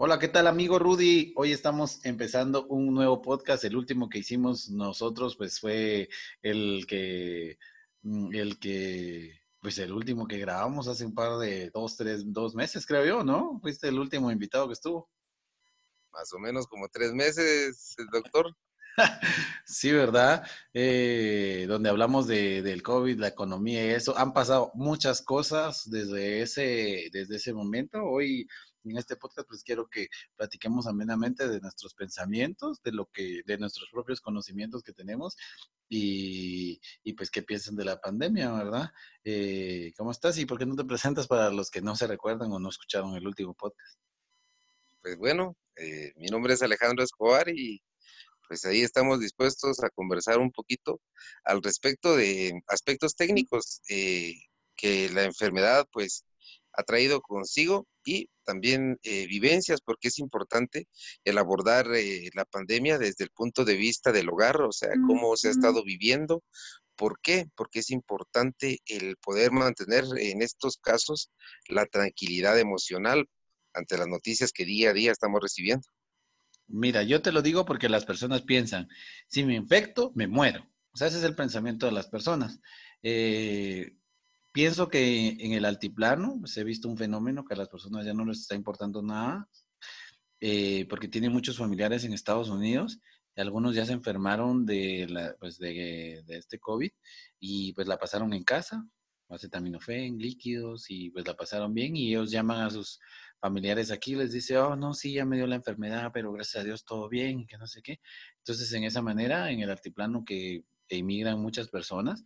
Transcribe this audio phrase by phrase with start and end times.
[0.00, 1.32] Hola, ¿qué tal amigo Rudy?
[1.34, 3.64] Hoy estamos empezando un nuevo podcast.
[3.64, 6.08] El último que hicimos nosotros, pues fue
[6.40, 7.58] el que,
[8.02, 12.54] mm, el que, pues el último que grabamos hace un par de dos, tres, dos
[12.54, 13.58] meses, creo yo, ¿no?
[13.60, 15.10] Fuiste el último invitado que estuvo.
[16.12, 18.54] Más o menos como tres meses, doctor.
[19.66, 20.46] sí, ¿verdad?
[20.74, 24.16] Eh, donde hablamos de, del COVID, la economía y eso.
[24.16, 28.04] Han pasado muchas cosas desde ese, desde ese momento.
[28.04, 28.46] Hoy
[28.90, 33.58] en este podcast pues quiero que platiquemos amenamente de nuestros pensamientos, de lo que, de
[33.58, 35.36] nuestros propios conocimientos que tenemos
[35.88, 38.90] y, y pues qué piensan de la pandemia, ¿verdad?
[39.24, 42.52] Eh, ¿Cómo estás y por qué no te presentas para los que no se recuerdan
[42.52, 43.98] o no escucharon el último podcast?
[45.00, 47.82] Pues bueno, eh, mi nombre es Alejandro Escobar y
[48.48, 51.00] pues ahí estamos dispuestos a conversar un poquito
[51.44, 54.34] al respecto de aspectos técnicos eh,
[54.74, 56.24] que la enfermedad pues
[56.78, 60.86] ha traído consigo y también eh, vivencias, porque es importante
[61.24, 65.36] el abordar eh, la pandemia desde el punto de vista del hogar, o sea, cómo
[65.36, 66.44] se ha estado viviendo.
[66.94, 67.46] ¿Por qué?
[67.56, 71.30] Porque es importante el poder mantener en estos casos
[71.68, 73.26] la tranquilidad emocional
[73.74, 75.86] ante las noticias que día a día estamos recibiendo.
[76.68, 78.88] Mira, yo te lo digo porque las personas piensan,
[79.26, 80.64] si me infecto, me muero.
[80.92, 82.60] O sea, ese es el pensamiento de las personas.
[83.02, 83.96] Eh,
[84.58, 88.12] Pienso que en el altiplano se ha visto un fenómeno que a las personas ya
[88.12, 89.48] no les está importando nada,
[90.40, 92.98] eh, porque tienen muchos familiares en Estados Unidos
[93.36, 96.90] algunos ya se enfermaron de, la, pues de, de, este COVID
[97.38, 98.84] y pues la pasaron en casa,
[99.28, 102.98] acetaminofén, líquidos y pues la pasaron bien y ellos llaman a sus
[103.40, 106.64] familiares aquí, les dice, oh, no, sí, ya me dio la enfermedad, pero gracias a
[106.64, 108.00] Dios todo bien, que no sé qué.
[108.38, 112.24] Entonces, en esa manera, en el altiplano que emigran muchas personas,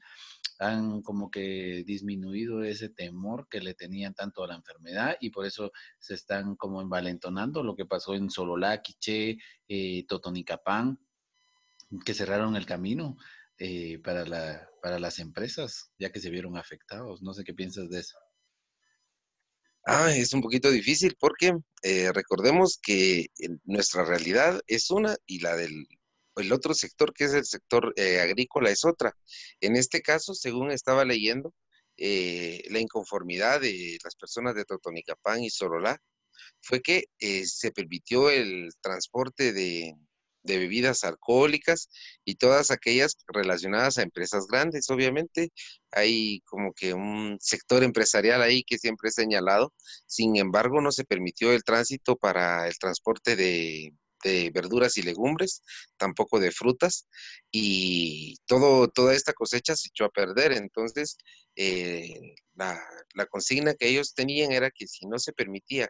[0.63, 5.45] han como que disminuido ese temor que le tenían tanto a la enfermedad y por
[5.45, 10.99] eso se están como envalentonando lo que pasó en Sololá, Quiché, eh, Totonicapán,
[12.05, 13.17] que cerraron el camino
[13.59, 17.23] eh, para, la, para las empresas, ya que se vieron afectados.
[17.23, 18.17] No sé qué piensas de eso.
[19.85, 23.27] Ah, es un poquito difícil porque eh, recordemos que
[23.65, 25.89] nuestra realidad es una y la del
[26.37, 29.15] el otro sector, que es el sector eh, agrícola, es otra.
[29.61, 31.55] En este caso, según estaba leyendo,
[31.97, 36.01] eh, la inconformidad de las personas de Totonicapán y Sorolá
[36.61, 39.95] fue que eh, se permitió el transporte de,
[40.45, 41.89] bebidas alcohólicas
[42.25, 44.91] y todas aquellas relacionadas a empresas grandes.
[44.91, 45.53] Obviamente
[45.93, 49.73] hay como que un sector empresarial ahí que siempre he señalado.
[50.07, 53.93] Sin embargo, no se permitió el tránsito para el transporte de,
[54.23, 55.63] de verduras y legumbres,
[55.97, 57.09] tampoco de frutas,
[57.51, 60.53] y todo, toda esta cosecha se echó a perder.
[60.53, 61.17] Entonces,
[61.57, 62.81] eh, la,
[63.31, 65.89] consigna que ellos tenían era que si no se permitía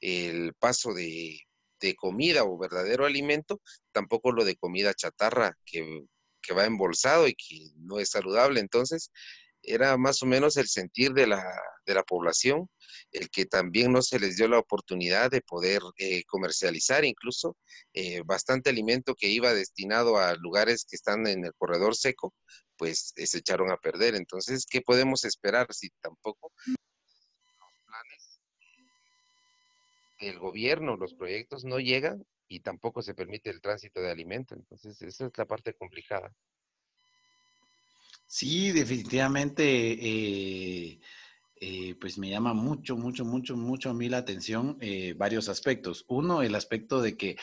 [0.00, 1.38] el paso de,
[1.80, 3.60] de, comida o verdadero alimento,
[3.92, 6.04] tampoco lo de comida chatarra que,
[6.42, 8.60] que va embolsado y que no es saludable.
[8.60, 9.10] Entonces,
[9.66, 11.44] era más o menos el sentir de la,
[11.86, 12.68] de la población,
[13.12, 17.56] el que también no se les dio la oportunidad de poder eh, comercializar incluso
[17.92, 22.34] eh, bastante alimento que iba destinado a lugares que están en el corredor seco,
[22.76, 24.14] pues eh, se echaron a perder.
[24.14, 26.76] Entonces, ¿qué podemos esperar si tampoco los
[27.86, 28.40] planes
[30.20, 34.54] del gobierno, los proyectos no llegan y tampoco se permite el tránsito de alimento?
[34.54, 36.34] Entonces, esa es la parte complicada.
[38.36, 41.00] Sí, definitivamente, eh,
[41.60, 46.04] eh, pues me llama mucho, mucho, mucho, mucho a mí la atención eh, varios aspectos.
[46.08, 47.36] Uno, el aspecto de que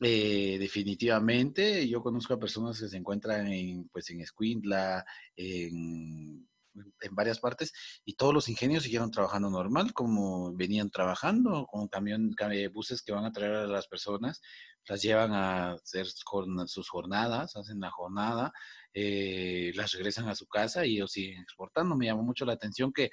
[0.00, 5.04] definitivamente yo conozco a personas que se encuentran en, pues, en Escuintla,
[5.36, 7.72] en, en varias partes,
[8.04, 12.34] y todos los ingenios siguieron trabajando normal, como venían trabajando, con camión,
[12.72, 14.40] buses que van a traer a las personas,
[14.88, 18.52] las llevan a hacer sus jornadas, hacen la jornada,
[18.94, 21.96] eh, las regresan a su casa y ellos siguen exportando.
[21.96, 23.10] Me llamó mucho la atención que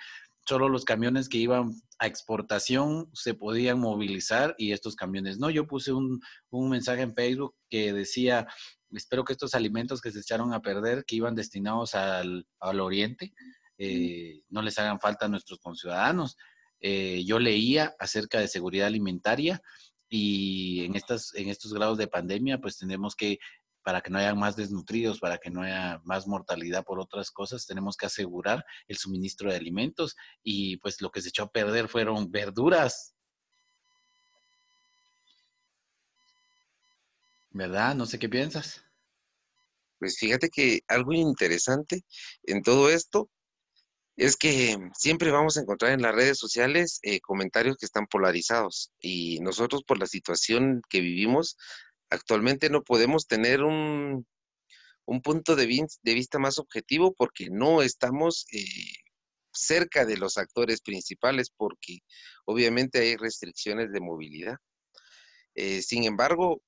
[0.48, 5.50] solo los camiones que iban a exportación se podían movilizar y estos camiones no.
[5.52, 6.20] Yo puse un,
[6.50, 8.48] un mensaje en Facebook que decía,
[8.92, 13.34] espero que estos alimentos que se echaron a perder, que iban destinados al, al oriente,
[13.78, 16.38] eh, no les hagan falta a nuestros conciudadanos.
[16.82, 19.62] Eh, yo leía acerca de seguridad alimentaria
[20.10, 23.40] y en, estas, en estos grados de pandemia, pues tenemos que
[23.84, 27.66] para que no haya más desnutridos, para que no haya más mortalidad por otras cosas,
[27.66, 31.88] tenemos que asegurar el suministro de alimentos y pues lo que se echó a perder
[31.88, 33.16] fueron verduras.
[37.52, 37.96] ¿Verdad?
[37.96, 38.84] No sé qué piensas.
[40.00, 42.04] Pues fíjate que algo interesante
[42.44, 43.30] en todo esto
[44.16, 48.92] es que siempre vamos a encontrar en las redes sociales eh, comentarios que están polarizados
[49.00, 51.58] y nosotros por la situación que vivimos
[52.10, 54.26] actualmente no podemos tener un,
[55.06, 58.64] un punto de, vista más objetivo porque no estamos eh,
[59.52, 62.00] cerca de los actores principales porque
[62.46, 64.58] obviamente hay restricciones de movilidad.
[65.56, 66.62] Eh, sin embargo,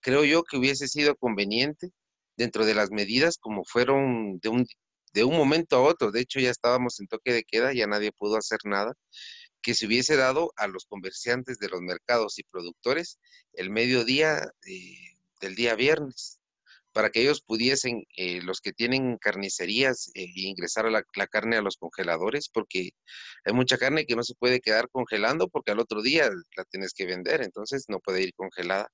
[0.00, 1.90] creo yo que hubiese sido conveniente
[2.36, 4.66] dentro de las medidas como fueron de un,
[5.12, 8.12] de un momento a otro, de hecho ya estábamos en toque de queda, ya nadie
[8.12, 8.94] pudo hacer nada,
[9.62, 13.18] que se hubiese dado a los comerciantes de los mercados y productores
[13.52, 16.40] el mediodía eh, del día viernes,
[16.92, 21.62] para que ellos pudiesen, eh, los que tienen carnicerías, eh, ingresar a la, carne a
[21.62, 22.90] los congeladores, porque
[23.44, 26.92] hay mucha carne que no se puede quedar congelando porque al otro día la tienes
[26.94, 28.88] que vender, entonces no puede ir congelada.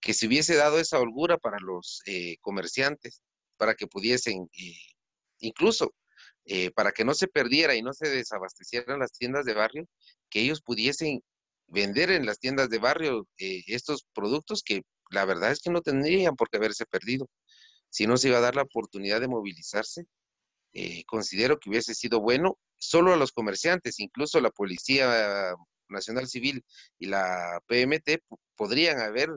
[0.00, 2.02] Que se hubiese dado esa holgura para los
[2.40, 3.22] comerciantes,
[3.56, 4.48] para que pudiesen
[5.40, 5.92] incluso
[6.48, 9.88] eh, para que no se perdiera y no se desabastecieran las tiendas de barrio,
[10.30, 11.20] que ellos pudiesen
[11.66, 15.82] vender en las tiendas de barrio eh, estos productos que la verdad es que no
[15.82, 17.28] tendrían por qué haberse perdido.
[17.90, 20.06] Si no se iba a dar la oportunidad de movilizarse,
[20.72, 25.54] eh, considero que hubiese sido bueno solo a los comerciantes, incluso la Policía
[25.88, 26.64] Nacional Civil
[26.98, 28.22] y la PMT
[28.56, 29.30] podrían haber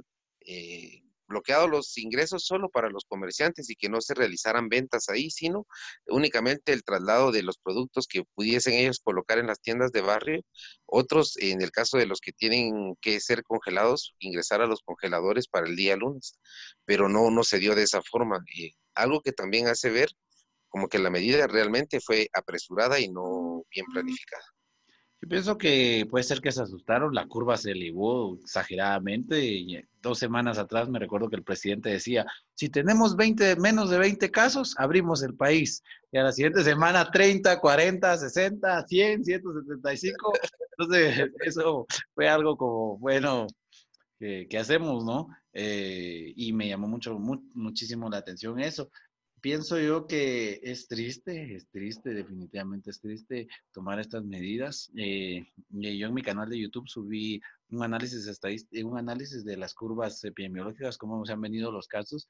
[1.29, 5.65] bloqueado los ingresos solo para los comerciantes y que no se realizaran ventas ahí, sino
[6.07, 10.41] únicamente el traslado de los productos que pudiesen ellos colocar en las tiendas de barrio.
[10.85, 15.47] Otros, en el caso de los que tienen que ser congelados, ingresar a los congeladores
[15.47, 16.33] para el día lunes.
[16.85, 18.43] Pero no, no se dio de esa forma.
[18.59, 20.09] Eh, algo que también hace ver
[20.69, 24.43] como que la medida realmente fue apresurada y no bien planificada.
[25.21, 29.43] Yo pienso que puede ser que se asustaron, la curva se elevó exageradamente.
[29.43, 32.25] Y dos semanas atrás me recuerdo que el presidente decía,
[32.55, 35.83] si tenemos 20, menos de 20 casos, abrimos el país.
[36.11, 40.33] Y a la siguiente semana 30, 40, 60, 100, 175.
[40.77, 43.47] Entonces, eso fue algo como, bueno,
[44.17, 45.27] que, hacemos, ¿no?
[45.51, 48.89] Eh, y me llamó mucho, muchísimo la atención eso
[49.41, 54.91] pienso yo que es triste, es triste, definitivamente es triste tomar estas medidas.
[54.95, 59.73] Eh, yo en mi canal de YouTube subí un análisis estadístico, un análisis de las
[59.73, 62.27] curvas epidemiológicas, cómo se han venido los casos.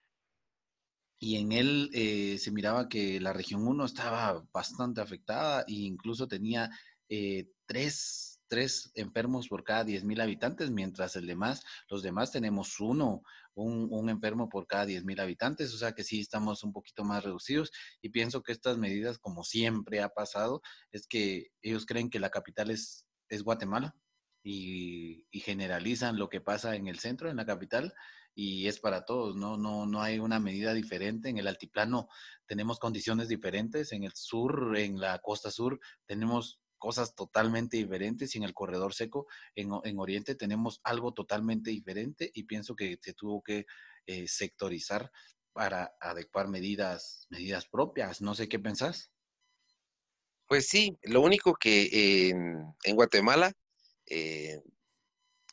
[1.20, 6.28] Y en él eh, se miraba que la región 1 estaba bastante afectada e incluso
[6.28, 6.70] tenía
[7.10, 13.22] eh, tres tres enfermos por cada 10.000 habitantes, mientras el demás, los demás tenemos uno,
[13.54, 17.72] un, enfermo por cada 10.000 habitantes, o sea que sí estamos un poquito más reducidos
[18.02, 20.62] y pienso que estas medidas, como siempre ha pasado,
[20.92, 23.96] es que ellos creen que la capital es, es Guatemala
[24.44, 27.94] y, generalizan lo que pasa en el centro, en la capital,
[28.36, 29.58] y es para todos, ¿no?
[29.58, 31.30] No, no hay una medida diferente.
[31.30, 32.08] En el altiplano
[32.46, 38.40] tenemos condiciones diferentes, en el sur, en la costa sur, tenemos cosas totalmente diferentes y
[38.40, 43.44] en el corredor seco, en, Oriente, tenemos algo totalmente diferente y pienso que se tuvo
[43.44, 43.66] que
[44.08, 45.12] eh, sectorizar
[45.54, 48.22] para adecuar medidas, medidas propias.
[48.22, 49.12] No sé qué pensás.
[50.48, 53.52] Pues sí, lo único que en, Guatemala,
[54.08, 54.60] eh,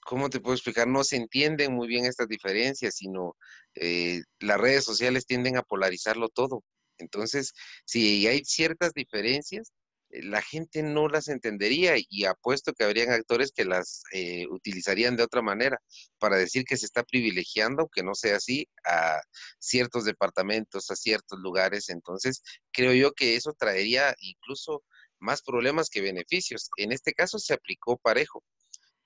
[0.06, 0.88] ¿cómo te puedo explicar?
[0.88, 3.36] No se entienden muy bien estas diferencias, sino
[3.74, 6.62] eh, las redes sociales tienden a polarizarlo todo.
[6.98, 7.52] Entonces,
[7.84, 9.72] si hay ciertas diferencias,
[10.10, 15.24] la gente no las entendería y apuesto que habrían actores que las eh, utilizarían de
[15.24, 15.80] otra manera
[16.18, 19.20] para decir que se está privilegiando, aunque no sea así, a
[19.58, 21.88] ciertos departamentos, a ciertos lugares.
[21.88, 24.84] Entonces, creo yo que eso traería incluso
[25.18, 26.70] más problemas que beneficios.
[26.76, 28.44] En este caso se aplicó parejo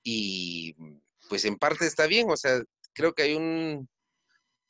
[0.03, 0.75] y
[1.29, 2.61] pues en parte está bien, o sea,
[2.93, 3.89] creo que hay un,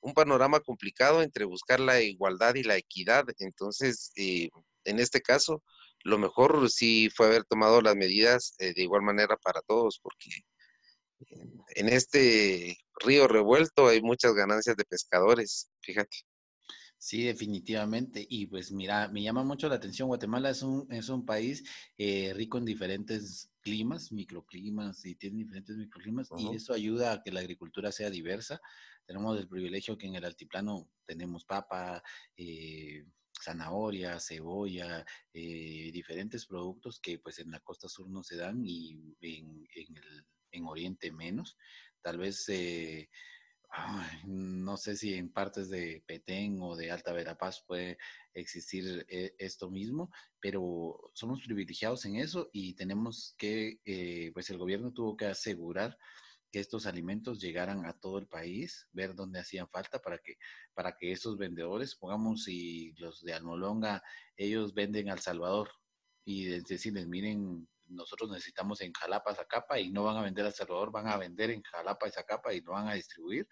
[0.00, 3.24] un panorama complicado entre buscar la igualdad y la equidad.
[3.38, 4.48] Entonces, eh,
[4.84, 5.62] en este caso,
[6.04, 10.30] lo mejor sí fue haber tomado las medidas eh, de igual manera para todos, porque
[11.76, 16.16] en este río revuelto hay muchas ganancias de pescadores, fíjate.
[17.02, 18.26] Sí, definitivamente.
[18.28, 21.64] Y pues mira, me llama mucho la atención, Guatemala es un, es un país
[21.96, 27.32] eh, rico en diferentes climas, microclimas, y tiene diferentes microclimas, y eso ayuda a que
[27.32, 28.60] la agricultura sea diversa.
[29.06, 32.02] Tenemos el privilegio que en el altiplano tenemos papa,
[32.36, 33.06] eh,
[33.42, 38.92] zanahoria, cebolla, eh, diferentes productos que pues en la costa sur no se dan y
[39.20, 41.56] en, el, en Oriente menos.
[42.00, 43.08] Tal vez, eh,
[44.24, 47.98] no sé si en partes de Petén o de Alta Verapaz puede
[48.34, 54.92] existir eh, esto mismo, pero somos privilegiados en eso y tenemos que, pues el gobierno
[54.92, 55.96] tuvo que asegurar
[56.50, 60.36] que estos alimentos llegaran a todo el país, ver dónde hacían falta para que,
[60.74, 64.02] para que esos vendedores, pongamos si los de Almolonga,
[64.36, 65.70] ellos venden al Salvador
[66.24, 70.90] y decirles, miren, nosotros necesitamos en Jalapa Zacapa y no van a vender al Salvador,
[70.92, 73.46] van a vender en Jalapa y Zacapa y lo van a distribuir.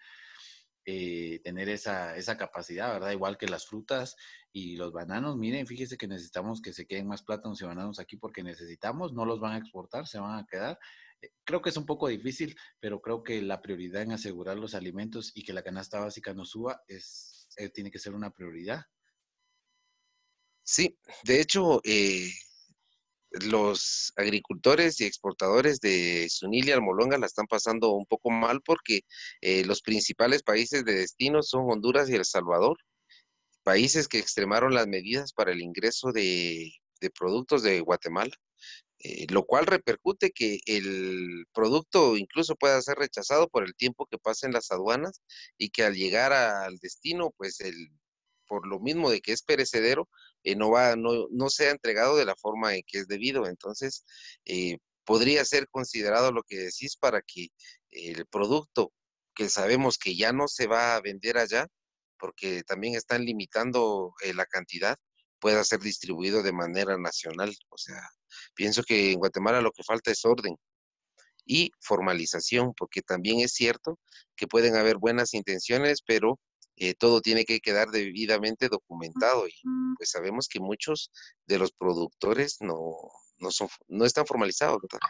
[0.85, 3.11] Eh, tener esa, esa capacidad, ¿verdad?
[3.11, 4.15] Igual que las frutas
[4.51, 5.37] y los bananos.
[5.37, 9.25] Miren, fíjese que necesitamos que se queden más plátanos y bananos aquí porque necesitamos, no
[9.25, 10.79] los van a exportar, se van a quedar.
[11.21, 14.75] Eh, creo que es un poco difícil, pero creo que la prioridad en asegurar los
[14.75, 18.83] alimentos y que la canasta básica no suba es, eh, tiene que ser una prioridad.
[20.63, 21.81] Sí, de hecho,
[23.31, 29.01] los agricultores y exportadores de Sunil y Almolonga la están pasando un poco mal porque
[29.41, 32.77] eh, los principales países de destino son Honduras y El Salvador,
[33.63, 36.71] países que extremaron las medidas para el ingreso de,
[37.17, 38.35] productos de Guatemala,
[38.99, 44.17] eh, lo cual repercute que el producto incluso pueda ser rechazado por el tiempo que
[44.17, 45.21] pasa en las aduanas
[45.57, 47.75] y que al llegar al destino, pues el,
[48.47, 50.09] por lo mismo de que es perecedero,
[50.43, 53.47] eh, no, va, no, no sea entregado de la forma en que es debido.
[53.47, 54.03] Entonces,
[54.45, 57.49] eh, podría ser considerado lo que decís para que
[57.91, 58.91] el producto
[59.35, 61.67] que sabemos que ya no se va a vender allá,
[62.17, 64.97] porque también están limitando eh, la cantidad,
[65.39, 67.55] pueda ser distribuido de manera nacional.
[67.69, 68.01] O sea,
[68.55, 70.55] pienso que en Guatemala lo que falta es orden
[71.45, 73.99] y formalización, porque también es cierto
[74.35, 76.39] que pueden haber buenas intenciones, pero
[76.75, 79.53] eh, todo tiene que quedar debidamente documentado y
[79.97, 81.11] pues sabemos que muchos
[81.45, 82.95] de los productores no,
[83.39, 85.09] no, son, no están formalizados, ¿verdad?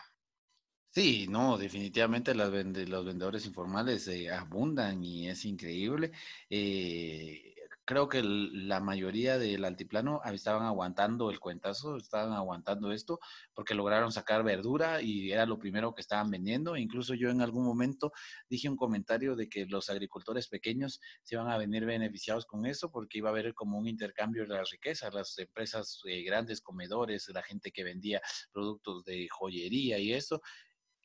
[0.91, 6.11] Sí, no, definitivamente las los vendedores informales eh, abundan y es increíble.
[6.49, 7.53] Eh,
[7.89, 13.19] creo que la mayoría del altiplano estaban aguantando el cuentazo, estaban aguantando esto
[13.55, 16.77] porque lograron sacar verdura y era lo primero que estaban vendiendo.
[16.77, 18.11] Incluso yo en algún momento
[18.47, 22.91] dije un comentario de que los agricultores pequeños se iban a venir beneficiados con eso
[22.91, 27.27] porque iba a haber como un intercambio de las riquezas, las empresas eh, grandes comedores,
[27.33, 28.21] la gente que vendía
[28.53, 30.39] productos de joyería y eso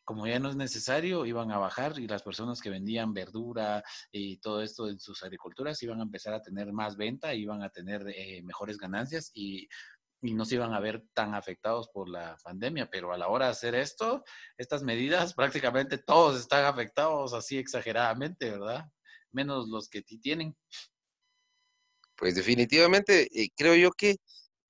[0.04, 3.82] como ya no es necesario, iban a bajar y las personas que vendían verdura
[4.12, 7.70] y todo esto en sus agriculturas iban a empezar a tener más venta, iban a
[7.70, 9.68] tener eh, mejores ganancias y,
[10.22, 12.88] no se iban a ver tan afectados por la pandemia.
[12.88, 14.24] Pero a la hora de hacer esto,
[14.56, 15.34] estas medidas,
[15.68, 18.86] prácticamente todos están afectados así exageradamente, ¿verdad?
[19.32, 20.56] Menos los que tienen.
[22.16, 24.16] Pues definitivamente eh, creo yo que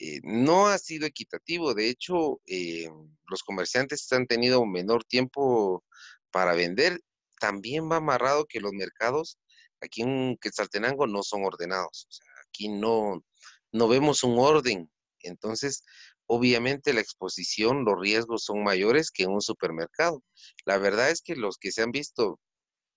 [0.07, 1.73] eh, no ha sido equitativo.
[1.73, 2.91] De hecho, eh,
[3.31, 5.83] los comerciantes han tenido menor tiempo
[6.31, 7.01] para vender.
[7.41, 9.39] También va amarrado que los mercados
[9.81, 12.07] aquí en Quetzaltenango no son ordenados.
[12.47, 13.25] Aquí no,
[13.73, 14.91] no vemos un orden.
[15.21, 15.83] Entonces,
[16.27, 20.23] obviamente la exposición, los riesgos son mayores que en un supermercado.
[20.67, 22.39] La verdad es que los que se han visto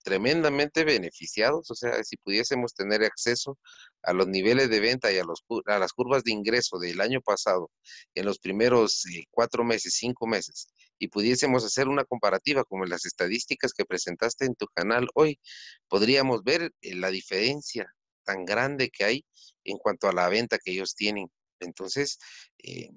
[0.08, 3.60] tremendamente beneficiados, o sea, si pudiésemos tener acceso
[4.04, 7.20] a los niveles de venta y a, los, a las curvas de ingreso del año
[7.20, 7.72] pasado
[8.16, 13.04] en los primeros eh, cuatro meses, cinco meses, y pudiésemos hacer una comparativa como las
[13.04, 15.42] estadísticas que presentaste en tu canal hoy,
[15.90, 19.26] podríamos ver eh, la diferencia tan grande que hay
[19.66, 21.28] en cuanto a la venta que ellos tienen.
[21.60, 22.18] Entonces,
[22.64, 22.92] eh,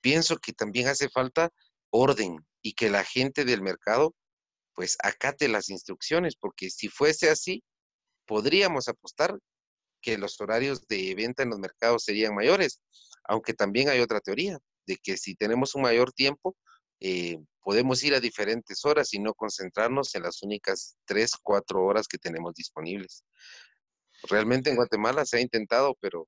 [0.00, 1.50] pienso que también hace falta
[1.90, 4.16] orden y que la gente del mercado
[4.80, 7.62] pues acate las instrucciones, porque si fuese así,
[8.26, 9.38] podríamos apostar
[10.00, 12.80] que los horarios de venta en los mercados serían mayores,
[13.24, 16.56] aunque también hay otra teoría, de que si tenemos un mayor tiempo,
[16.98, 22.08] eh, podemos ir a diferentes horas y no concentrarnos en las únicas tres, cuatro horas
[22.08, 23.22] que tenemos disponibles.
[24.30, 26.26] Realmente en Guatemala se ha intentado, pero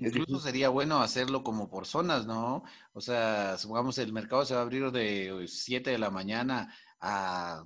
[0.00, 2.64] Incluso sería bueno hacerlo como por zonas, ¿no?
[2.92, 7.64] O sea, supongamos el mercado se va a abrir de 7 de la mañana a,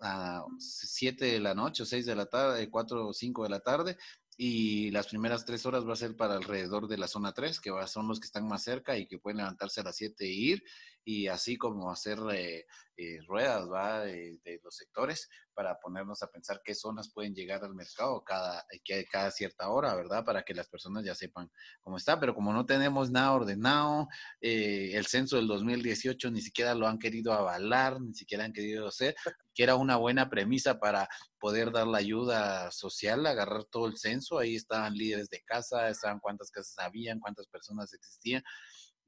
[0.00, 3.60] a 7 de la noche o 6 de la tarde, 4 o 5 de la
[3.60, 3.96] tarde,
[4.36, 7.70] y las primeras tres horas va a ser para alrededor de la zona 3, que
[7.86, 10.64] son los que están más cerca y que pueden levantarse a las 7 e ir,
[11.04, 12.66] y así como hacer eh,
[12.96, 14.00] eh, ruedas ¿va?
[14.00, 18.64] De, los sectores para ponernos a pensar qué zonas pueden llegar al mercado cada,
[19.10, 20.24] cada cierta hora, ¿verdad?
[20.24, 24.08] Para que las personas ya sepan cómo está, pero como no tenemos nada ordenado,
[24.40, 28.88] eh, el censo del 2018 ni siquiera lo han querido avalar, ni siquiera han querido
[28.88, 29.14] hacer,
[29.54, 34.38] que era una buena premisa para poder dar la ayuda social, agarrar todo el censo,
[34.38, 38.42] ahí estaban líderes de casa, estaban cuántas casas habían, cuántas personas existían,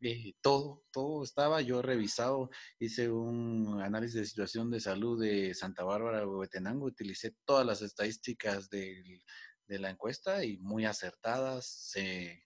[0.03, 5.55] eh, todo, todo estaba, yo he revisado, hice un análisis de situación de salud de
[5.55, 9.23] Santa Bárbara, Huehuetenango, utilicé todas las estadísticas del,
[9.73, 11.95] de la encuesta y muy acertadas,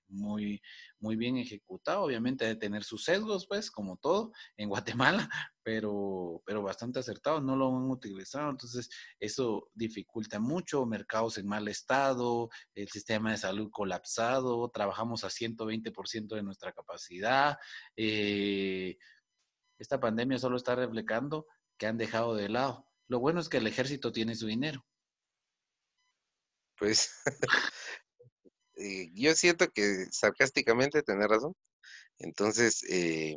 [0.09, 0.63] muy,
[1.01, 2.05] muy bien ejecutado.
[2.05, 4.69] Obviamente de tener sus sesgos, pues, como todo en
[5.25, 5.29] Guatemala,
[5.65, 8.49] pero, pero bastante acertado, no lo han utilizado.
[8.51, 15.29] Entonces, eso dificulta mucho, mercados en mal estado, el sistema de salud colapsado, trabajamos a
[15.29, 17.59] 120% de nuestra capacidad.
[17.97, 18.97] Eh,
[19.79, 22.87] esta pandemia solo está reflejando que han dejado de lado.
[23.09, 24.87] Lo bueno es que el ejército tiene su dinero
[26.79, 27.11] pues
[28.77, 31.55] eh, yo siento que sarcásticamente tenés razón.
[32.19, 33.37] Entonces, eh,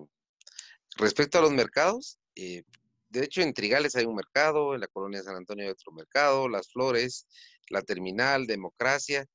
[0.98, 2.64] respecto a los mercados, eh,
[3.10, 5.92] de hecho en Trigales hay un mercado, en la colonia de San Antonio hay otro
[5.92, 7.28] mercado, Las Flores,
[7.70, 9.26] la terminal, Democracia,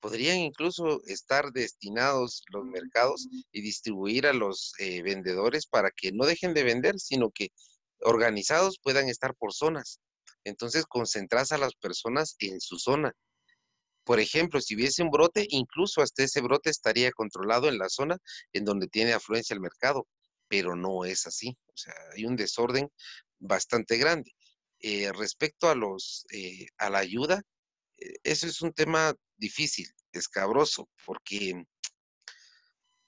[0.00, 6.54] podrían incluso estar destinados los mercados y distribuir a los vendedores para que no dejen
[6.54, 7.50] de vender, sino que
[8.00, 10.00] organizados puedan estar por zonas.
[10.44, 13.14] Entonces concentras a las personas en su zona
[14.10, 18.18] por ejemplo, si hubiese un brote, incluso hasta ese brote estaría controlado en la zona
[18.52, 20.08] en donde tiene afluencia el mercado,
[20.48, 21.56] pero no es así.
[21.68, 22.90] O sea, hay un desorden
[23.38, 24.32] bastante grande.
[24.80, 27.40] Eh, respecto a los eh, a la ayuda,
[27.98, 31.62] eh, eso es un tema difícil, escabroso, porque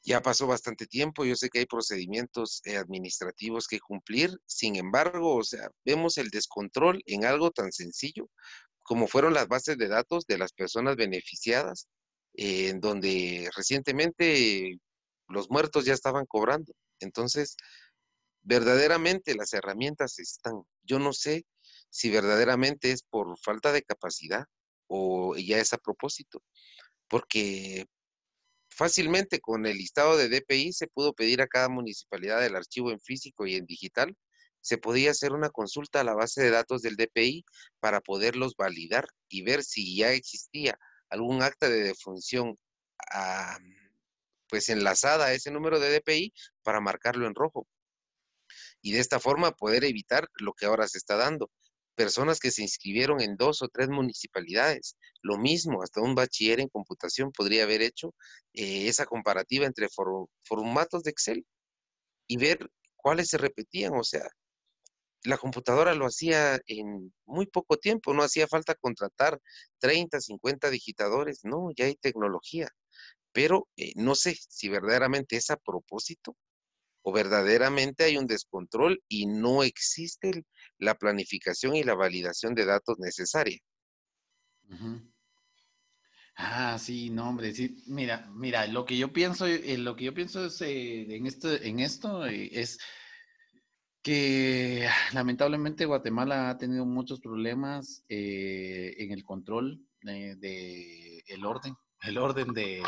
[0.04, 5.42] ya pasó bastante tiempo, yo sé que hay procedimientos administrativos que cumplir, sin embargo, o
[5.42, 8.28] sea, vemos el descontrol en algo tan sencillo
[8.82, 11.88] como fueron las bases de datos de las personas beneficiadas,
[12.34, 14.78] en donde recientemente
[15.28, 16.72] los muertos ya estaban cobrando.
[17.00, 17.56] Entonces,
[18.42, 20.62] verdaderamente las herramientas están.
[20.82, 21.44] Yo no sé
[21.90, 24.44] si verdaderamente es por falta de capacidad
[24.88, 26.42] o ya es a propósito,
[27.08, 27.86] porque
[28.70, 33.00] fácilmente con el listado de DPI se pudo pedir a cada municipalidad el archivo en
[33.00, 34.16] físico y en digital
[34.62, 37.44] se podía hacer una consulta a la base de datos del DPI
[37.80, 40.78] para poderlos validar y ver si ya existía
[41.10, 42.56] algún acta de defunción
[43.12, 43.58] ah,
[44.48, 47.66] pues enlazada a ese número de DPI para marcarlo en rojo.
[48.82, 51.50] Y de esta forma poder evitar lo que ahora se está dando.
[51.94, 54.96] Personas que se inscribieron en dos o tres municipalidades.
[55.22, 58.14] Lo mismo, hasta un bachiller en computación podría haber hecho
[58.54, 59.88] eh, esa comparativa entre
[60.44, 61.46] formatos de Excel
[62.26, 63.94] y ver cuáles se repetían.
[63.94, 64.28] O sea,
[65.24, 69.40] la computadora lo hacía en muy poco tiempo, no hacía falta contratar
[69.78, 72.68] 30, 50 digitadores, no, ya hay tecnología,
[73.32, 76.36] pero eh, no sé si verdaderamente es a propósito
[77.02, 80.44] o verdaderamente hay un descontrol y no existe
[80.78, 83.58] la planificación y la validación de datos necesaria.
[86.36, 90.14] Ah, sí, no, hombre, sí, mira, mira, lo que yo pienso, eh, lo que yo
[90.14, 92.78] pienso es, eh, en esto, en esto es
[94.02, 102.18] que lamentablemente Guatemala ha tenido muchos problemas eh, en el control de, el orden, el
[102.18, 102.82] orden de,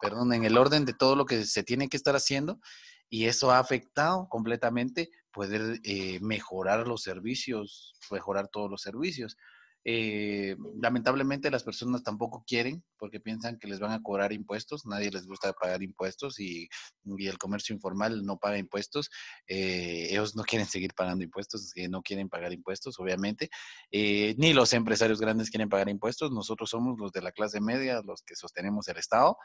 [0.00, 2.60] perdón, en el orden de todo lo que se tiene que estar haciendo
[3.08, 9.36] y eso ha afectado completamente poder eh, mejorar los servicios, mejorar todos los servicios.
[9.84, 15.10] Eh, lamentablemente las personas tampoco quieren porque piensan que les van a cobrar impuestos, nadie
[15.10, 16.68] les gusta pagar impuestos y,
[17.06, 19.10] el comercio informal no paga impuestos,
[19.46, 23.50] eh, ellos no quieren seguir pagando impuestos, no quieren pagar impuestos, obviamente,
[23.90, 28.02] eh, ni los empresarios grandes quieren pagar impuestos, nosotros somos los de la clase media,
[28.04, 29.36] los que sostenemos el Estado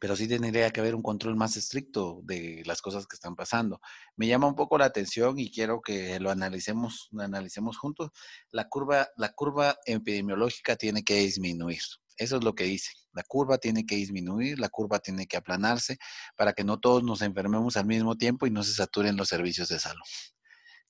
[0.00, 3.80] pero sí tendría que haber un control más estricto de las cosas que están pasando.
[4.16, 8.10] Me llama un poco la atención y quiero que lo analicemos, lo analicemos juntos.
[8.50, 11.82] La curva, la curva epidemiológica tiene que disminuir.
[12.16, 12.92] Eso es lo que dice.
[13.12, 15.98] La curva tiene que disminuir, la curva tiene que aplanarse
[16.36, 19.68] para que no todos nos enfermemos al mismo tiempo y no se saturen los servicios
[19.68, 20.02] de salud.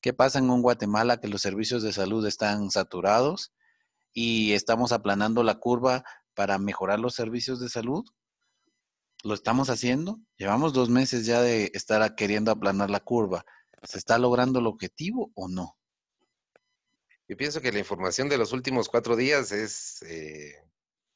[0.01, 3.53] ¿Qué pasa en un Guatemala que los servicios de salud están saturados
[4.13, 8.05] y estamos aplanando la curva para mejorar los servicios de salud?
[9.27, 10.21] Lo estamos haciendo.
[10.37, 13.45] Llevamos dos meses ya de estar queriendo aplanar la curva.
[13.83, 15.77] ¿Se está logrando el objetivo o no?
[17.29, 20.55] Yo pienso que la información de los últimos cuatro días es eh,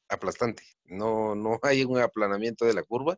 [0.09, 0.63] aplastante.
[0.83, 3.17] No, no hay un aplanamiento de la curva.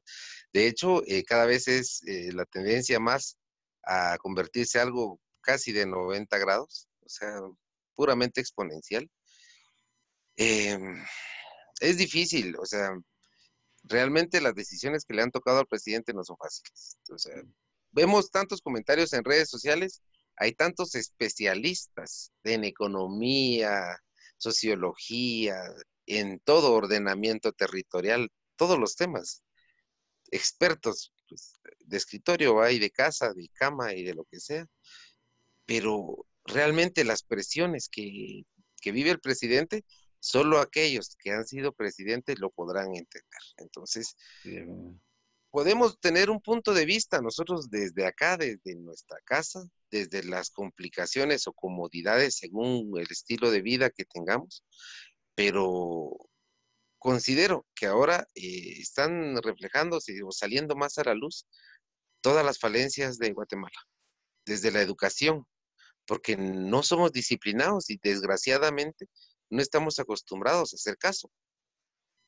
[0.53, 3.37] De hecho, eh, cada vez es eh, la tendencia más
[3.83, 7.41] a convertirse algo casi de 90 grados, o sea,
[7.95, 9.09] puramente exponencial.
[10.37, 11.03] Em,
[11.81, 12.91] es difícil, o sea,
[13.83, 16.97] realmente las decisiones que le han tocado al presidente no son fáciles.
[17.09, 17.35] O sea,
[17.91, 20.01] vemos tantos comentarios en redes sociales,
[20.35, 23.97] hay tantos especialistas en economía,
[24.37, 25.55] sociología,
[26.05, 29.43] en todo ordenamiento territorial, todos los temas,
[30.31, 34.65] expertos pues, de escritorio hay, de casa, de cama y de lo que sea,
[35.65, 38.43] pero realmente las presiones que
[38.83, 39.85] que vive el presidente,
[40.23, 43.41] solo aquellos que han sido presidentes lo podrán entender.
[43.57, 44.15] Entonces,
[45.51, 51.45] podemos tener un punto de vista nosotros desde acá, desde nuestra casa, desde las complicaciones
[51.47, 54.63] o comodidades según el estilo de vida que tengamos,
[55.35, 56.15] pero
[56.99, 61.45] considero que ahora eh, están reflejándose o saliendo más a la luz
[62.21, 63.77] todas las falencias de Guatemala,
[64.45, 65.45] desde la educación,
[66.07, 69.09] porque no somos disciplinados y desgraciadamente
[69.53, 71.31] no estamos acostumbrados a hacer caso.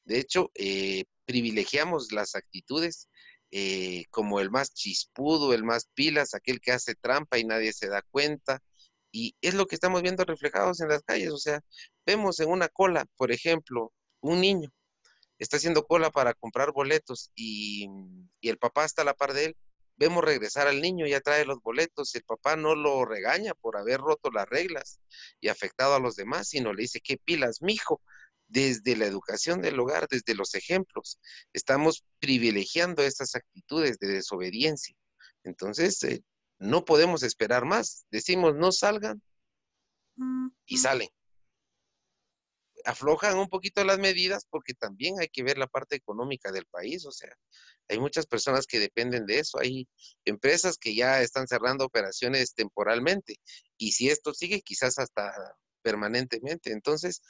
[0.06, 3.10] De hecho, eh, privilegiamos las actitudes
[3.52, 7.88] eh, como el más chispudo, el más pilas, aquel que hace trampa y nadie se
[7.88, 8.62] da cuenta.
[9.12, 11.32] Y es lo que estamos viendo reflejados en las calles.
[11.32, 11.62] O sea,
[12.06, 14.72] vemos en una cola, por ejemplo, un niño
[15.40, 17.88] está haciendo cola para comprar boletos y,
[18.40, 19.58] y el papá está a la par de él.
[19.98, 24.00] Vemos regresar al niño, ya trae los boletos, el papá no lo regaña por haber
[24.00, 25.00] roto las reglas
[25.40, 28.02] y afectado a los demás, sino le dice, ¿qué pilas, mijo?
[28.48, 31.20] desde la educación del hogar, desde los ejemplos.
[31.54, 34.96] Estamos privilegiando estas actitudes de desobediencia.
[35.44, 36.24] Entonces, eh,
[36.60, 38.06] no podemos esperar más.
[38.12, 39.22] Decimos, no salgan
[40.66, 41.10] y salen.
[42.86, 47.06] Aflojan un poquito las medidas porque también hay que ver la parte económica del país.
[47.06, 47.36] O sea,
[47.90, 49.60] hay muchas personas que dependen de eso.
[49.60, 49.88] Hay
[50.24, 53.38] empresas que ya están cerrando operaciones temporalmente.
[53.78, 55.34] Y si esto sigue, quizás hasta
[55.82, 56.72] permanentemente.
[56.72, 57.22] Entonces,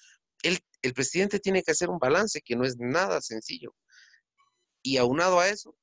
[0.44, 3.76] el, presidente tiene que hacer un balance que no es nada sencillo.
[4.82, 5.76] Y aunado a eso,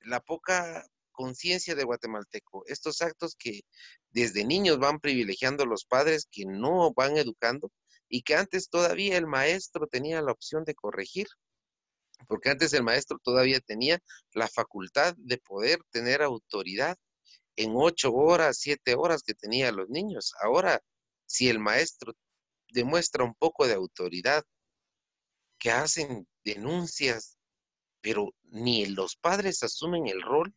[0.00, 3.62] la poca conciencia de guatemalteco, estos actos que
[4.10, 7.72] desde niños van privilegiando los padres que no van educando
[8.08, 11.26] y que antes todavía el maestro tenía la opción de corregir,
[12.26, 14.00] porque antes el maestro todavía tenía
[14.32, 16.96] la facultad de poder tener autoridad
[17.56, 20.32] en ocho horas, siete horas que tenía los niños.
[20.42, 20.80] Ahora,
[21.26, 22.14] si el maestro
[22.70, 24.44] demuestra un poco de autoridad,
[25.58, 27.36] que hacen denuncias,
[28.00, 30.54] pero ni los padres asumen el rol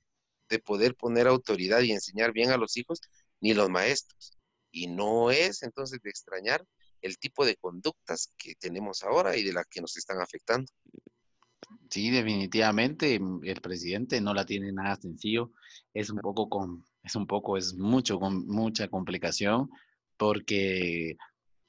[0.49, 3.01] de poder poner autoridad y enseñar bien a los hijos,
[3.39, 4.37] ni los maestros.
[4.71, 6.63] Y no es entonces de extrañar
[7.01, 10.71] el tipo de conductas que tenemos ahora y de las que nos están afectando.
[11.89, 15.51] Sí, definitivamente el presidente no la tiene nada sencillo,
[15.93, 19.69] es un poco con, es un poco, es mucho, con mucha complicación,
[20.17, 21.17] porque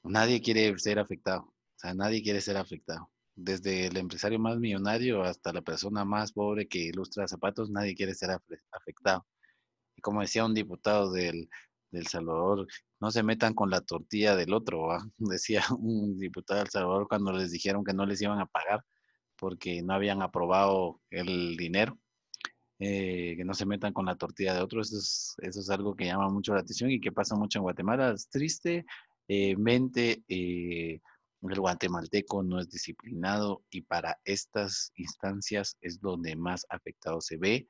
[0.03, 3.09] nadie quiere ser afectado, o sea, nadie quiere ser afectado.
[3.35, 8.13] Desde el empresario más millonario hasta la persona más pobre que ilustra zapatos, nadie quiere
[8.13, 8.29] ser
[8.71, 9.25] afectado.
[9.95, 11.49] Y como decía un diputado del,
[11.93, 12.67] del Salvador,
[12.99, 17.51] no se metan con la tortilla del otro, decía un diputado del Salvador cuando les
[17.51, 18.83] dijeron que no les iban a pagar
[19.37, 21.97] porque no habían aprobado el dinero.
[22.79, 25.95] Eh, que no se metan con la tortilla de otro, eso es, eso es algo
[25.95, 28.11] que llama mucho la atención y que pasa mucho en Guatemala.
[28.11, 28.85] Es triste,
[29.27, 30.99] eh, mente, eh,
[31.41, 37.67] el guatemalteco no es disciplinado y para estas instancias es donde más afectado se ve.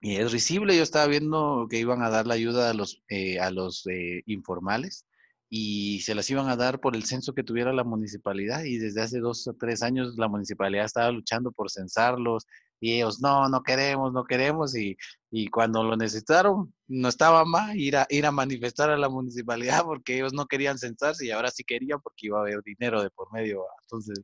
[0.00, 3.02] Y es risible, yo estaba viendo que iban a dar la ayuda a los,
[3.40, 3.84] a los
[4.26, 5.06] informales
[5.48, 9.02] y se las iban a dar por el censo que tuviera la municipalidad y desde
[9.02, 12.46] hace dos o tres años la municipalidad estaba luchando por censarlos
[12.80, 14.96] y ellos no, no queremos, no queremos y,
[15.30, 19.84] y cuando lo necesitaron no estaba más ir a, ir a manifestar a la municipalidad
[19.84, 23.10] porque ellos no querían censarse y ahora sí querían porque iba a haber dinero de
[23.10, 23.64] por medio.
[23.82, 24.20] Entonces...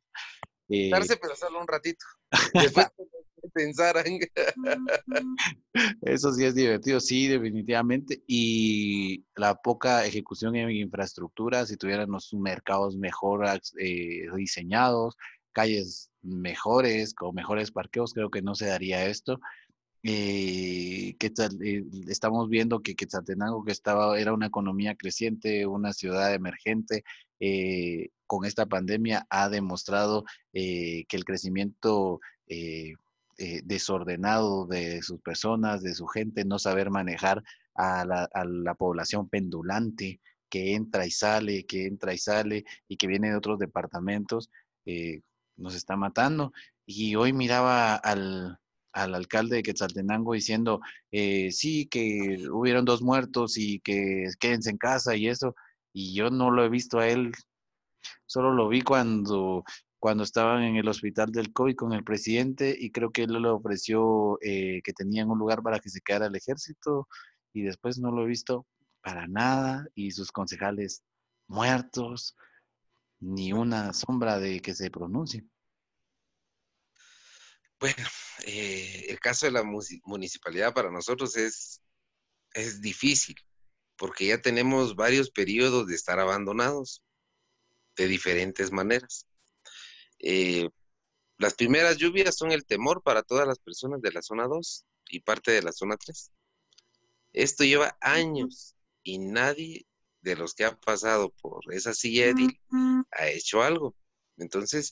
[0.69, 2.05] Eh, pero solo un ratito.
[2.55, 2.87] Después
[3.53, 3.97] pensar.
[6.03, 8.23] Eso sí es divertido, sí, definitivamente.
[8.27, 13.45] Y la poca ejecución en infraestructura, si tuviéramos mercados mejor
[13.79, 15.17] eh, diseñados,
[15.53, 19.39] calles mejores, con mejores parqueos, creo que no se daría esto.
[20.05, 26.35] Eh, que eh, estamos viendo que Quetzaltenango, que estaba, era una economía creciente, una ciudad
[26.35, 27.05] emergente,
[27.39, 32.21] eh, con esta pandemia ha demostrado que el crecimiento
[33.65, 37.43] desordenado de sus personas, de su gente, no saber manejar
[37.75, 43.31] a la, población pendulante que entra y sale, que entra y sale y que viene
[43.31, 44.51] de otros departamentos,
[45.57, 46.53] nos está matando.
[46.87, 48.59] Y hoy miraba al,
[48.93, 55.17] alcalde de Quetzaltenango diciendo, eh, sí, que hubieron dos muertos y que quédense en casa
[55.17, 55.55] y eso.
[55.93, 57.33] Y yo no lo he visto a él,
[58.27, 59.65] solo lo vi cuando,
[60.03, 63.49] cuando estaban en el hospital del COVID con el presidente y creo que él le
[63.49, 67.07] ofreció eh, que tenían un lugar para que se quedara el ejército
[67.53, 68.67] y después no lo he visto
[69.01, 71.05] para nada y sus concejales
[71.47, 72.35] muertos
[73.21, 75.47] ni una sombra de que se pronuncie.
[77.79, 78.05] Bueno,
[78.45, 81.81] eh, el caso de la municipalidad para nosotros es,
[82.55, 83.37] es difícil,
[83.97, 87.05] porque ya tenemos varios periodos de estar abandonados
[87.97, 89.29] de diferentes maneras.
[90.23, 90.69] Eh,
[91.39, 95.21] las primeras lluvias son el temor para todas las personas de la zona 2 y
[95.21, 96.31] parte de la zona 3.
[97.33, 99.87] Esto lleva años y nadie
[100.21, 102.61] de los que ha pasado por esa silla edil
[103.11, 103.97] ha hecho algo.
[104.37, 104.91] Entonces,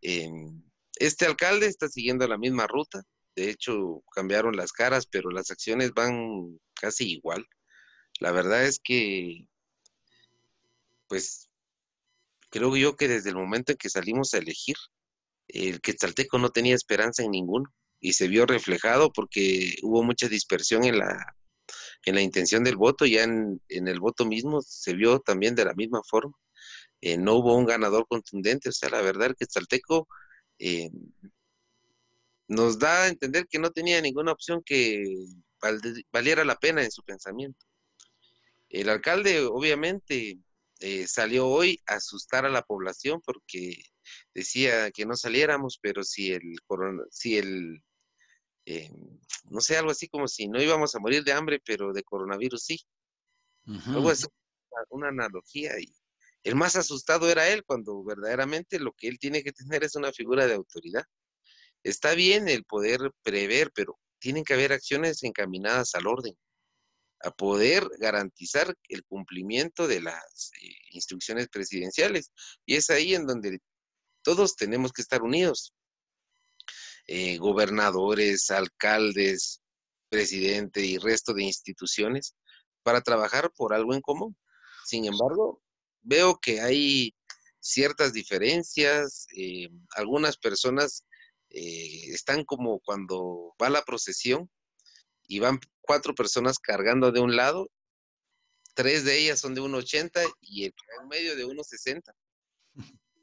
[0.00, 0.62] em,
[0.96, 3.02] este alcalde está siguiendo la misma ruta.
[3.36, 7.46] De hecho, cambiaron las caras, pero las acciones van casi igual.
[8.20, 9.46] La verdad es que,
[11.08, 11.50] pues,
[12.54, 14.76] creo yo que desde el momento en que salimos a elegir,
[15.48, 20.84] el Quetzalteco no tenía esperanza en ninguno y se vio reflejado porque hubo mucha dispersión
[20.84, 21.36] en la,
[22.04, 25.74] en la intención del voto, ya en, el voto mismo se vio también de la
[25.74, 26.32] misma forma.
[27.00, 30.06] Eh, no hubo un ganador contundente, o sea, la verdad el Quetzalteco
[30.60, 30.90] eh,
[32.46, 35.02] nos da a entender que no tenía ninguna opción que
[36.12, 37.66] valiera la pena en su pensamiento.
[38.68, 40.38] El alcalde obviamente
[40.80, 43.76] eh, salió hoy a asustar a la población porque
[44.34, 46.56] decía que no saliéramos, pero si el,
[47.10, 47.82] si el
[48.66, 48.90] eh,
[49.50, 52.62] no sé, algo así como si no íbamos a morir de hambre, pero de coronavirus
[52.62, 52.80] sí.
[53.86, 54.26] Algo así,
[54.90, 55.78] una analogía.
[55.78, 55.94] Y
[56.42, 60.12] el más asustado era él, cuando verdaderamente lo que él tiene que tener es una
[60.12, 61.04] figura de autoridad.
[61.82, 66.34] Está bien el poder prever, pero tienen que haber acciones encaminadas al orden,
[67.24, 72.30] a poder garantizar el cumplimiento de las eh, instrucciones presidenciales.
[72.66, 73.60] Y es ahí en donde
[74.22, 75.72] todos tenemos que estar unidos.
[77.06, 79.62] Eh, gobernadores, alcaldes,
[80.10, 82.34] presidente y resto de instituciones
[82.82, 84.36] para trabajar por algo en común.
[84.84, 85.62] Sin embargo,
[86.02, 87.14] veo que hay
[87.58, 91.04] ciertas diferencias, eh, algunas personas
[91.56, 94.50] están como cuando va la procesión
[95.26, 97.70] y van cuatro personas cargando de un lado,
[98.74, 100.74] tres de ellas son de 1,80 y el
[101.08, 102.12] medio de 1,60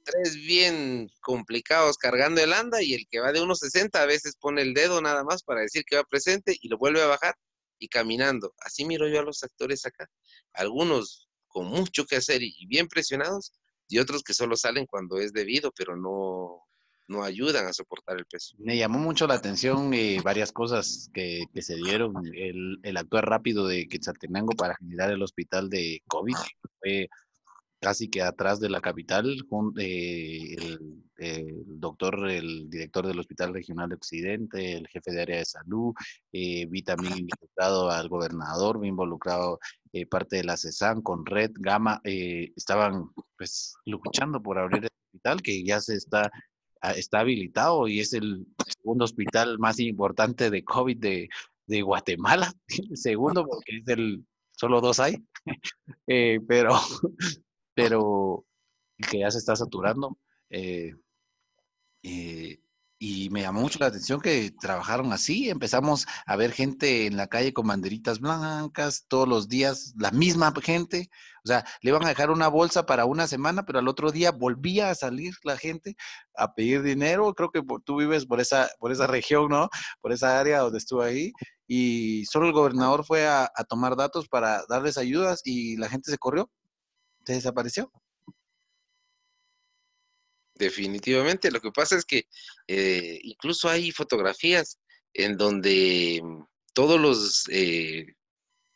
[0.04, 4.62] tres bien complicados cargando el anda y el que va de 1.60 a veces pone
[4.62, 7.36] el dedo nada más para decir que va presente y lo vuelve a bajar
[7.80, 8.54] y caminando.
[8.60, 10.08] Así miro yo a los actores acá.
[10.54, 13.54] Algunos con mucho que hacer y bien presionados
[13.88, 16.64] y otros que solo salen cuando es debido, pero no,
[17.12, 18.56] no ayudan a soportar el peso.
[18.60, 22.14] Me llamó mucho la atención eh, varias cosas que, que se dieron.
[22.34, 26.36] El, el, actuar rápido de Quetzaltenango para generar el hospital de COVID
[26.80, 27.10] fue
[27.82, 29.44] casi que atrás de la capital,
[29.80, 30.56] eh,
[31.18, 35.94] el, doctor, el director del Hospital Regional de Occidente, el jefe de área de salud,
[36.32, 39.60] eh, vi también involucrado al gobernador, vi involucrado
[39.94, 45.42] eh, parte de la CESAN con Red, Gama, estaban pues luchando por abrir el hospital
[45.42, 46.32] que ya se está, ah,
[46.96, 51.30] está habilitado y es el segundo hospital más importante de COVID de,
[51.68, 52.54] de Guatemala,
[52.96, 55.16] segundo porque es el, solo dos hay,
[56.48, 56.80] pero
[57.74, 58.46] pero
[59.10, 60.18] que ya se está saturando.
[60.50, 60.94] Eh,
[62.04, 62.60] eh,
[63.04, 65.50] y me llamó mucho la atención que trabajaron así.
[65.50, 70.54] Empezamos a ver gente en la calle con banderitas blancas todos los días, la misma
[70.62, 71.10] gente.
[71.44, 74.30] O sea, le iban a dejar una bolsa para una semana, pero al otro día
[74.32, 75.96] volvía a salir la gente
[76.36, 77.34] a pedir dinero.
[77.34, 79.68] Creo que tú vives por esa, por esa región, ¿no?
[80.00, 81.32] Por esa área donde estuve ahí.
[81.68, 86.20] Y solo el gobernador fue a tomar datos para darles ayudas y la gente se
[86.20, 86.52] corrió
[87.26, 87.92] se desapareció.
[90.62, 92.28] Definitivamente, lo que pasa es que
[92.68, 94.78] eh, incluso hay fotografías
[95.12, 96.44] en donde mm,
[96.76, 98.06] todos los eh,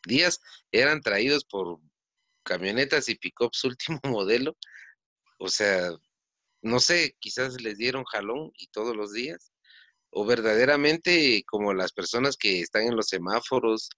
[0.04, 0.40] días
[0.72, 1.78] eran traídos por
[2.42, 4.56] camionetas y pickups último modelo.
[5.38, 5.90] O sea,
[6.60, 9.52] no sé, quizás les dieron jalón y todos los días.
[10.10, 13.90] O verdaderamente como las personas que están en los semáforos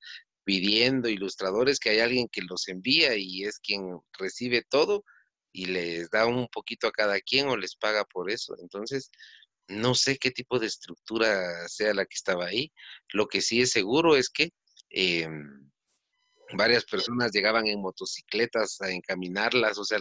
[0.44, 5.04] pidiendo ilustradores que hay alguien que los envía y es quien recibe todo
[5.52, 8.54] y les da un poquito a cada quien o les paga por eso.
[8.60, 9.10] Entonces,
[9.68, 12.72] no sé qué tipo de estructura sea la que estaba ahí.
[13.12, 14.50] Lo que sí es seguro es que
[14.90, 15.70] em,
[16.54, 19.98] varias personas llegaban en motocicletas a encaminarlas, o sea,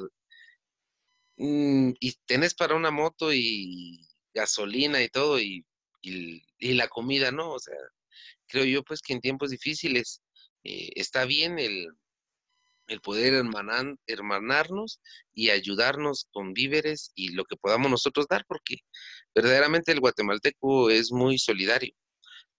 [1.38, 5.65] mm, y tenés para una moto y gasolina y todo y,
[6.01, 7.51] y la comida, ¿no?
[7.53, 7.75] O sea,
[8.47, 10.21] creo yo pues que en tiempos difíciles
[10.63, 11.88] eh, está bien el,
[13.02, 15.02] poder hermanarnos
[15.34, 18.78] y ayudarnos con víveres y lo que podamos nosotros dar, porque
[19.36, 21.93] verdaderamente el guatemalteco es muy solidario,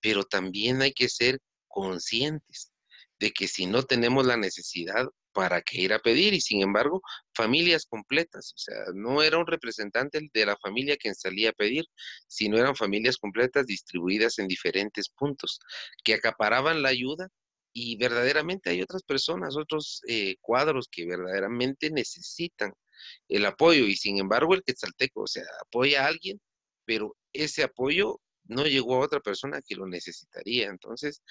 [0.00, 2.72] pero también hay que ser conscientes
[3.18, 6.34] de que si no tenemos la necesidad, ¿para qué ir a pedir?
[6.34, 7.00] Y sin embargo,
[7.34, 11.84] familias completas, o sea, no era un representante de la familia quien salía a pedir,
[12.26, 15.60] sino eran familias completas distribuidas en diferentes puntos,
[16.04, 17.28] que acaparaban la ayuda
[17.80, 22.72] y verdaderamente hay otras personas, otros eh, cuadros que verdaderamente necesitan
[23.28, 26.40] el apoyo y sin embargo el quetzalteco, o sea, apoya a alguien,
[26.84, 30.68] pero ese apoyo no llegó a otra persona que lo necesitaría.
[30.68, 31.22] Entonces,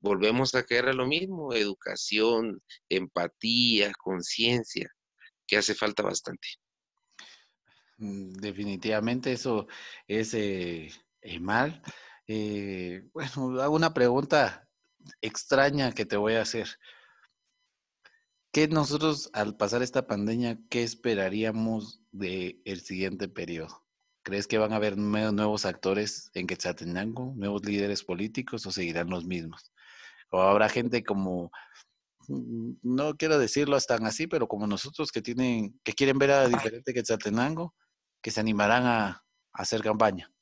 [0.00, 4.88] volvemos a caer a lo mismo, educación, empatía, conciencia,
[5.46, 6.48] que hace falta bastante.
[7.98, 9.66] Mm, definitivamente eso
[10.06, 10.88] es eh,
[11.40, 11.82] mal.
[12.28, 14.65] Eh, bueno, hago una pregunta
[15.20, 16.68] extraña que te voy a hacer.
[18.52, 23.84] ¿Qué nosotros al pasar esta pandemia, qué esperaríamos del el siguiente periodo?
[24.22, 29.26] ¿Crees que van a haber nuevos actores en Quetzaltenango, nuevos líderes políticos o seguirán los
[29.26, 29.72] mismos?
[30.30, 31.50] ¿O habrá gente como,
[32.28, 36.48] mm, no quiero decirlo hasta así, pero como nosotros que tienen, que quieren ver a
[36.48, 37.74] diferente Quetzaltenango,
[38.22, 40.32] que se animarán a hacer campaña?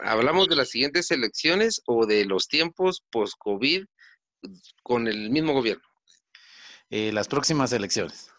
[0.00, 3.84] ¿Hablamos de las siguientes elecciones o de los tiempos post-COVID
[4.82, 5.84] con el mismo gobierno?
[6.90, 8.30] Eh, las próximas elecciones.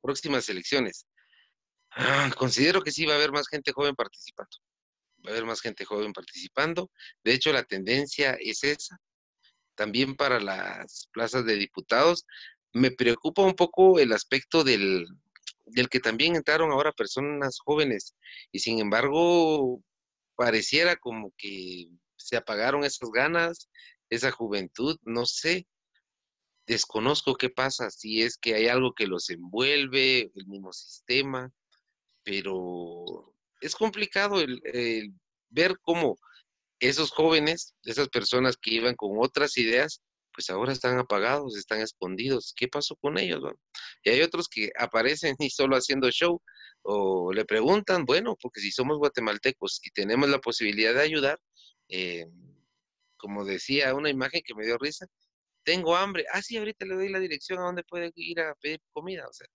[0.00, 1.06] Próximas elecciones.
[1.90, 4.56] Ah, considero que sí va a haber más gente joven participando.
[5.24, 6.90] Va a haber más gente joven participando.
[7.22, 8.98] De hecho, la tendencia es esa.
[9.74, 12.24] También para las plazas de diputados.
[12.72, 15.06] Me preocupa un poco el aspecto del,
[15.66, 18.14] del que también entraron ahora personas jóvenes
[18.52, 19.82] y sin embargo
[20.40, 23.68] pareciera como que se apagaron esas ganas,
[24.08, 25.66] esa juventud, no sé,
[26.66, 31.52] desconozco qué pasa, si es que hay algo que los envuelve, el mismo sistema,
[32.22, 35.12] pero es complicado el,
[35.50, 36.16] ver cómo
[36.78, 40.00] esos jóvenes, esas personas que iban con otras ideas,
[40.32, 42.54] pues ahora están apagados, están escondidos.
[42.56, 43.42] ¿Qué pasó con ellos?
[44.04, 46.40] Y hay otros que aparecen y solo haciendo show,
[46.90, 51.40] o le preguntan, bueno, porque si somos guatemaltecos y tenemos la posibilidad de ayudar,
[51.88, 52.26] eh,
[53.16, 55.06] como decía una imagen que me dio risa,
[55.62, 58.80] tengo hambre, ah, sí, ahorita le doy la dirección a dónde puede ir a pedir
[58.92, 59.46] comida, o sea,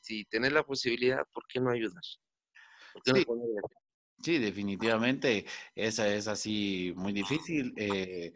[0.00, 2.02] si tenés la posibilidad, ¿por qué no ayudar?
[4.22, 4.38] sí.
[4.38, 7.72] definitivamente, esa es así muy difícil.
[7.76, 8.32] Eh,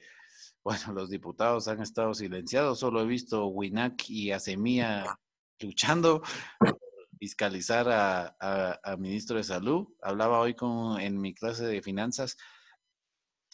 [0.63, 5.19] bueno, los diputados han estado silenciados, solo he visto Winac y Asemía
[5.61, 6.23] luchando
[7.27, 9.89] fiscalizar a, ministro de salud.
[10.01, 12.37] Hablaba hoy con, en mi clase de finanzas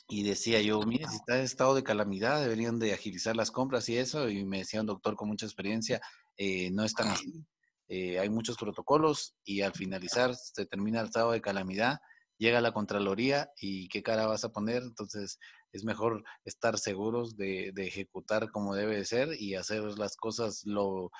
[0.08, 3.88] y decía yo, mire, si está en estado de calamidad, deberían de agilizar las compras
[3.88, 4.28] y eso.
[4.28, 6.02] Y me decía un doctor con mucha experiencia,
[6.36, 7.46] eh, no están así.
[7.88, 11.98] Eh, hay muchos protocolos y al finalizar se termina el estado de calamidad,
[12.36, 14.82] llega la Contraloría y qué cara vas a poner.
[14.82, 15.38] Entonces,
[15.72, 21.10] es mejor estar seguros de, ejecutar como debe ser y hacer las cosas lo,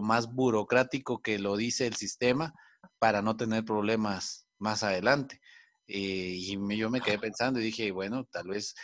[0.00, 2.54] más burocrático que lo dice el sistema
[2.98, 5.40] para no tener problemas más adelante.
[5.86, 8.74] Eh, y yo me quedé pensando y dije, bueno, tal vez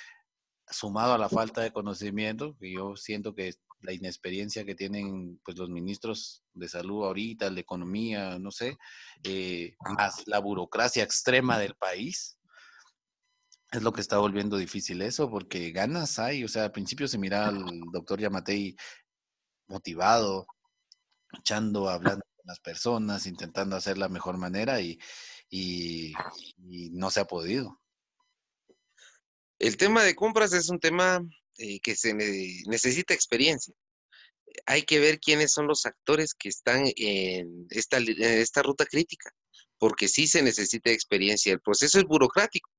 [0.68, 5.56] sumado a la falta de conocimiento, que yo siento que la inexperiencia que tienen pues
[5.58, 8.76] los ministros de salud ahorita, de economía, no sé,
[9.22, 12.35] eh, más la burocracia extrema del país,
[13.76, 16.44] es lo que está volviendo difícil eso, porque ganas hay.
[16.44, 18.76] O sea, al principio se mira al doctor Yamatei
[19.68, 20.46] motivado,
[21.38, 24.98] echando, hablando con las personas, intentando hacer la mejor manera y,
[26.92, 27.80] no se ha podido.
[29.58, 31.20] El tema de compras es un tema
[31.58, 33.74] eh, que se necesita experiencia.
[34.66, 39.30] Hay que ver quiénes son los actores que están en esta, en esta ruta crítica,
[39.78, 41.52] porque sí se necesita experiencia.
[41.52, 42.70] El proceso es burocrático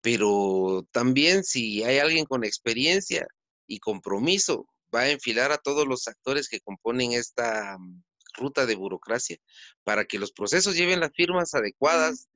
[0.00, 3.26] pero también si hay alguien con experiencia
[3.66, 8.02] y compromiso, va a enfilar a todos los actores que componen esta mm,
[8.34, 9.38] ruta de burocracia
[9.84, 12.28] para que los procesos lleven las firmas adecuadas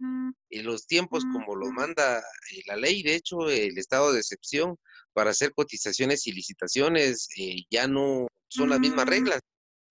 [0.48, 3.02] y los tiempos como lo manda eh, la ley.
[3.02, 4.76] De hecho, el estado de excepción
[5.12, 9.40] para hacer cotizaciones y licitaciones eh, ya no son las mismas reglas,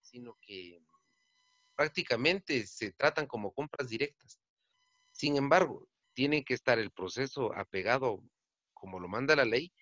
[0.02, 0.80] sino que
[1.76, 4.40] prácticamente se tratan como compras directas.
[5.12, 8.22] Sin embargo, tiene que estar el proceso apegado
[8.74, 9.74] como lo manda la ley.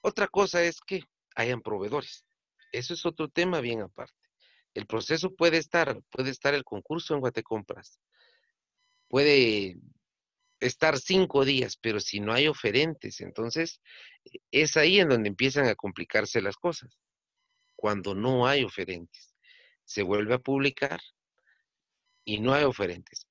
[0.00, 1.04] Otra cosa es que
[1.36, 2.24] hayan proveedores.
[2.72, 4.14] Eso es otro tema bien aparte.
[4.74, 8.00] El proceso puede estar, puede estar el concurso en Guatecompras.
[9.08, 9.76] Puede
[10.60, 13.80] estar cinco días, pero si no hay oferentes, entonces
[14.24, 16.98] e, es ahí en donde empiezan a complicarse las cosas.
[17.76, 19.34] Cuando no hay oferentes,
[19.84, 21.00] se vuelve a publicar
[22.24, 23.26] y no hay oferentes.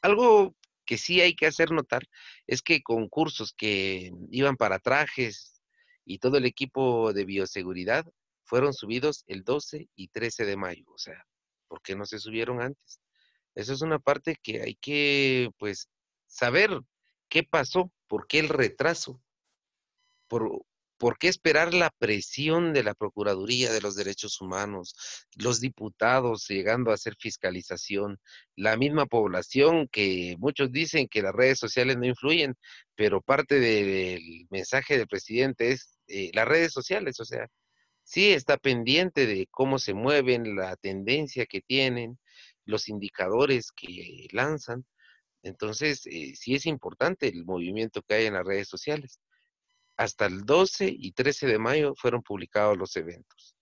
[0.00, 0.56] Algo
[0.92, 2.06] que sí hay que hacer notar
[2.46, 5.62] es que concursos que iban para trajes
[6.04, 8.04] y todo el equipo de bioseguridad
[8.44, 10.84] fueron subidos el 12 y 13 de mayo.
[10.88, 11.26] O sea,
[11.66, 13.00] ¿por qué no se subieron antes?
[13.54, 15.88] Eso es una parte que hay que, pues,
[16.26, 16.78] saber
[17.30, 19.18] qué pasó, por qué el retraso.
[20.28, 20.62] por,
[21.02, 24.94] ¿Por qué esperar la presión de la Procuraduría de los Derechos Humanos,
[25.34, 28.20] los diputados llegando a hacer fiscalización,
[28.54, 32.54] la misma población que muchos dicen que las redes sociales no influyen,
[32.94, 37.48] pero parte del mensaje del presidente es eh, las redes sociales, o sea,
[38.04, 42.20] sí está pendiente de cómo se mueven, la tendencia que tienen,
[42.64, 44.86] los indicadores que lanzan.
[45.42, 49.18] Entonces, eh, sí es importante el movimiento que hay en las redes sociales
[49.96, 53.56] hasta el 12 y 13 de mayo fueron publicados los eventos.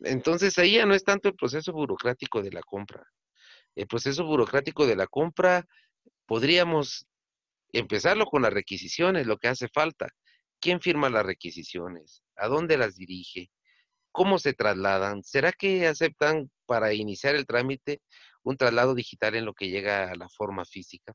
[0.00, 3.04] Entonces ahí ya no es tanto el proceso burocrático de la compra.
[3.74, 5.66] El proceso burocrático de la compra
[6.26, 7.06] podríamos
[7.72, 10.08] empezarlo con las requisiciones, lo que hace falta.
[10.60, 12.22] ¿Quién firma las requisiciones?
[12.36, 13.50] ¿A dónde las dirige?
[14.10, 15.22] ¿Cómo se trasladan?
[15.22, 18.00] ¿Será que aceptan para iniciar el trámite
[18.42, 21.14] un traslado digital en lo que llega a la forma física?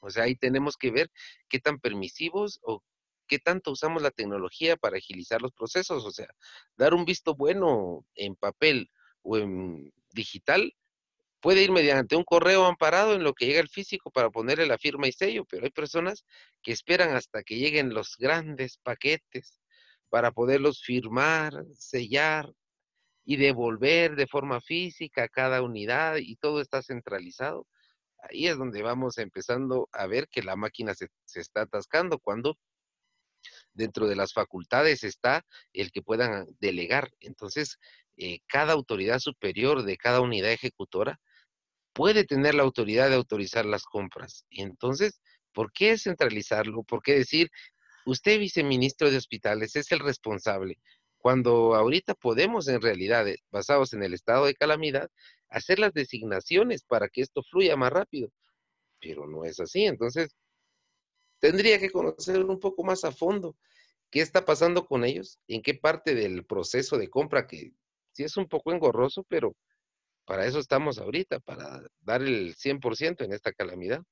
[0.00, 1.10] O sea, ahí tenemos que ver
[1.48, 2.82] qué tan permisivos o
[3.26, 6.04] qué tanto usamos la tecnología para agilizar los procesos.
[6.04, 6.28] O sea,
[6.76, 8.90] dar un visto bueno en papel
[9.22, 10.74] o en digital
[11.40, 14.78] puede ir mediante un correo amparado en lo que llega el físico para ponerle la
[14.78, 16.24] firma y sello, pero hay personas
[16.62, 19.60] que esperan hasta que lleguen los grandes paquetes
[20.10, 22.52] para poderlos firmar, sellar
[23.24, 27.66] y devolver de forma física cada unidad y todo está centralizado
[28.28, 32.58] ahí es donde vamos empezando a ver que la máquina se, está atascando cuando
[33.72, 37.10] dentro de las facultades está el que puedan delegar.
[37.20, 37.78] Entonces,
[38.16, 41.20] eh, cada autoridad superior de cada unidad ejecutora
[41.92, 44.44] puede tener la autoridad de autorizar las compras.
[44.50, 45.20] Entonces,
[45.52, 46.82] ¿por qué centralizarlo?
[46.84, 47.50] ¿Por qué decir,
[48.06, 50.78] usted viceministro de hospitales es el responsable?
[51.18, 55.10] Cuando ahorita podemos en realidad, eh, basados en el estado de calamidad,
[55.50, 58.30] hacer las designaciones para que esto fluya más rápido.
[59.00, 59.84] Pero no es así.
[59.84, 60.36] Entonces,
[61.40, 63.56] tendría que conocer un poco más a fondo
[64.10, 67.72] qué está pasando con ellos, en qué parte del proceso de compra, que
[68.12, 69.56] sí es un poco engorroso, pero
[70.24, 74.02] para eso estamos ahorita, para dar el 100% en esta calamidad.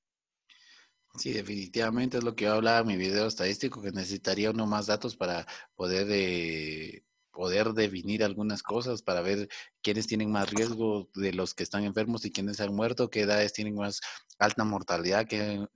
[1.14, 4.86] Sí, definitivamente es lo que yo hablaba en mi video estadístico, que necesitaría uno más
[4.86, 7.02] datos para poder eh,
[7.38, 9.48] poder definir algunas cosas para ver
[9.80, 13.52] quiénes tienen más riesgo de los que están enfermos y quiénes han muerto, qué edades
[13.52, 14.00] tienen más
[14.40, 15.68] alta mortalidad, qué,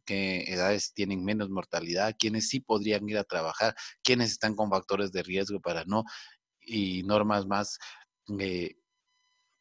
[0.48, 5.22] edades tienen menos mortalidad, quiénes sí podrían ir a trabajar, quiénes están con factores de
[5.22, 6.02] riesgo para no,
[6.60, 7.78] y normas más
[8.40, 8.74] eh,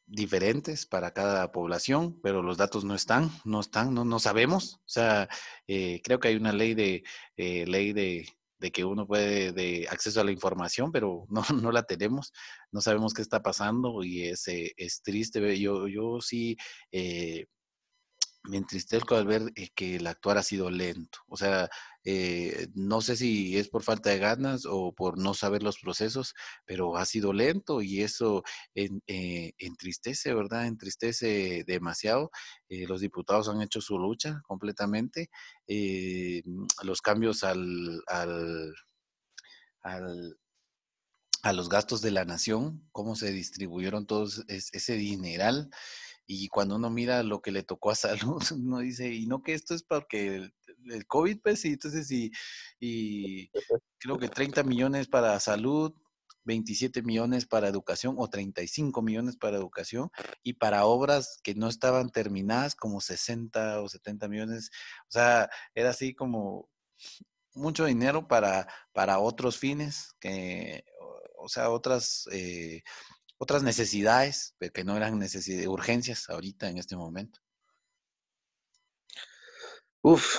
[0.08, 4.78] diferentes para cada población, pero los datos no están, no están, no, no sabemos.
[4.78, 5.30] O sea,
[5.68, 7.04] eh, creo que hay una ley de
[7.38, 8.28] eh, ley de
[8.62, 12.32] de que uno puede de acceso a la información, pero no, no la tenemos,
[12.72, 15.59] no sabemos qué está pasando y es, es triste.
[15.59, 16.55] Yo, yo sí
[16.91, 17.47] eh,
[18.44, 21.20] me entristezco al ver eh, que el actuar ha sido lento.
[21.28, 21.70] O sea,
[22.04, 26.34] eh, no sé si es por falta de ganas o por no saber los procesos,
[26.66, 28.44] pero ha sido lento y eso
[28.76, 28.89] eh,
[29.58, 30.68] entristece, ¿verdad?
[30.68, 32.32] Entristece demasiado.
[32.70, 35.30] los diputados han hecho su lucha completamente.
[36.84, 38.74] los cambios al, al,
[39.84, 40.38] al
[41.44, 45.72] a los gastos de la nación, cómo se distribuyeron todos ese dineral
[46.26, 47.96] y cuando uno mira lo que le tocó a
[48.40, 50.54] salud, uno dice, y no que esto es porque el,
[50.92, 52.32] el COVID, pues, y entonces, y,
[52.80, 53.50] y
[54.00, 55.94] creo que 30 millones para salud,
[56.44, 60.10] 27 millones para educación o 35 millones para educación
[60.44, 64.72] y para obras que no estaban terminadas como 60 o 70 millones.
[65.08, 66.70] O sea, era así como
[67.54, 70.84] mucho dinero para, para otros fines, que,
[71.38, 72.82] o sea, otras eh,
[73.42, 77.39] otras necesidades, que no eran necesidades, urgencias ahorita en este momento.
[80.04, 80.36] Uf,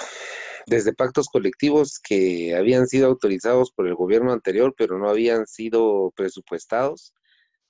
[0.66, 6.12] desde pactos colectivos que habían sido autorizados por el gobierno anterior, pero no habían sido
[6.14, 7.12] presupuestados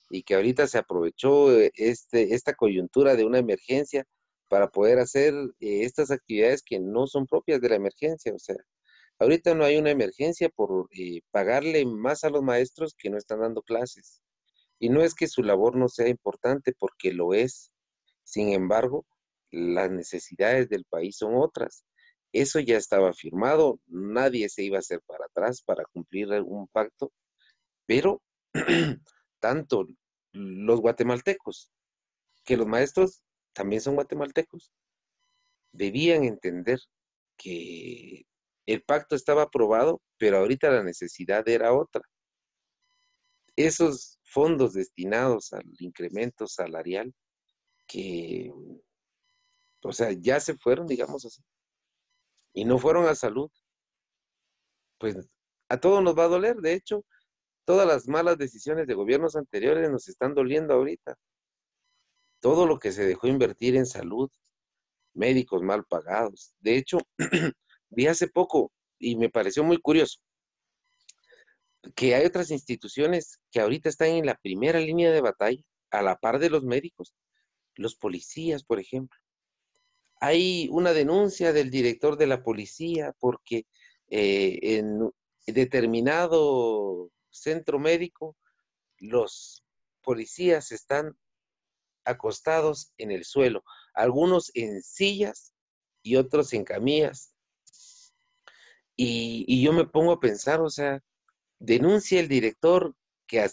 [0.07, 4.05] y que ahorita se aprovechó eh, este, esta coyuntura de una emergencia
[4.49, 8.33] para poder hacer eh, estas actividades que no son propias de la emergencia.
[8.35, 8.57] O sea,
[9.17, 13.39] ahorita no hay una emergencia por eh, pagarle más a los maestros que no están
[13.39, 14.21] dando clases.
[14.83, 17.71] Y no es que su labor no sea importante, porque lo es.
[18.25, 19.05] Sin embargo,
[19.49, 21.85] las necesidades del país son otras.
[22.33, 27.13] Eso ya estaba firmado, nadie se iba a hacer para atrás para cumplir un pacto,
[27.85, 28.21] pero
[29.39, 29.87] tanto
[30.33, 31.71] los guatemaltecos,
[32.43, 33.23] que los maestros
[33.53, 34.73] también son guatemaltecos,
[35.71, 36.79] debían entender
[37.37, 38.25] que
[38.65, 42.01] el pacto estaba aprobado, pero ahorita la necesidad era otra.
[43.55, 47.13] Esos fondos destinados al incremento salarial
[47.87, 48.51] que,
[49.83, 51.43] o sea, ya se fueron, digamos así,
[52.53, 53.51] y no fueron a salud.
[54.97, 55.17] Pues
[55.69, 56.57] a todos nos va a doler.
[56.57, 57.05] De hecho,
[57.65, 61.15] todas las malas decisiones de gobiernos anteriores nos están doliendo ahorita.
[62.39, 64.29] Todo lo que se dejó invertir en salud,
[65.13, 66.55] médicos mal pagados.
[66.59, 66.97] De hecho,
[67.89, 70.19] vi hace poco y me pareció muy curioso
[71.95, 75.61] que hay otras instituciones que ahorita están en la primera línea de batalla,
[75.91, 77.13] a la par de los médicos,
[77.75, 79.19] los policías, por ejemplo.
[80.19, 83.65] Hay una denuncia del director de la policía porque
[84.09, 85.11] eh, en
[85.45, 88.37] determinado centro médico
[88.97, 89.63] los
[90.01, 91.17] policías están
[92.05, 93.63] acostados en el suelo,
[93.93, 95.53] algunos en sillas
[96.01, 97.33] y otros en camillas.
[98.95, 101.01] Y, yo me pongo a pensar, o sea,
[101.63, 102.93] denuncia el director
[103.25, 103.49] que a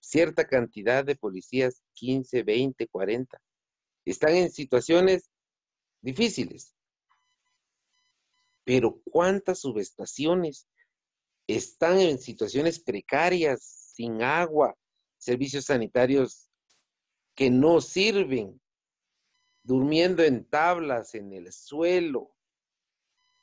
[0.00, 3.40] cierta cantidad de policías, 15, 20, 40,
[4.06, 5.30] están en situaciones
[6.00, 6.74] difíciles.
[8.64, 10.66] Pero ¿cuántas subestaciones
[11.46, 13.62] están en situaciones precarias,
[13.94, 14.74] sin agua,
[15.18, 16.48] servicios sanitarios
[17.34, 18.58] que no sirven,
[19.62, 22.34] durmiendo en tablas en el suelo.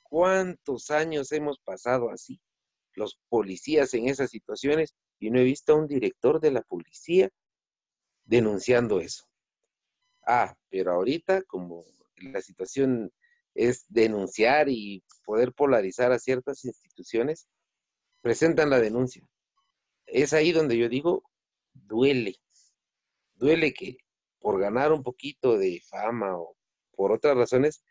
[0.02, 2.42] ¿Cuántos años hemos pasado así?
[2.96, 7.30] Los policías en esas situaciones y no he visto a un director de la policía
[8.26, 9.26] denunciando eso.
[10.26, 11.84] Ah, pero ahorita como
[12.18, 13.12] la situación
[13.54, 17.48] es denunciar y poder polarizar a ciertas instituciones,
[18.22, 19.28] presentan la denuncia.
[20.06, 21.24] Es ahí donde yo digo,
[21.74, 22.36] duele,
[23.36, 23.98] duele que
[24.40, 26.56] por ganar un poquito de fama o
[26.96, 27.84] por otras razones,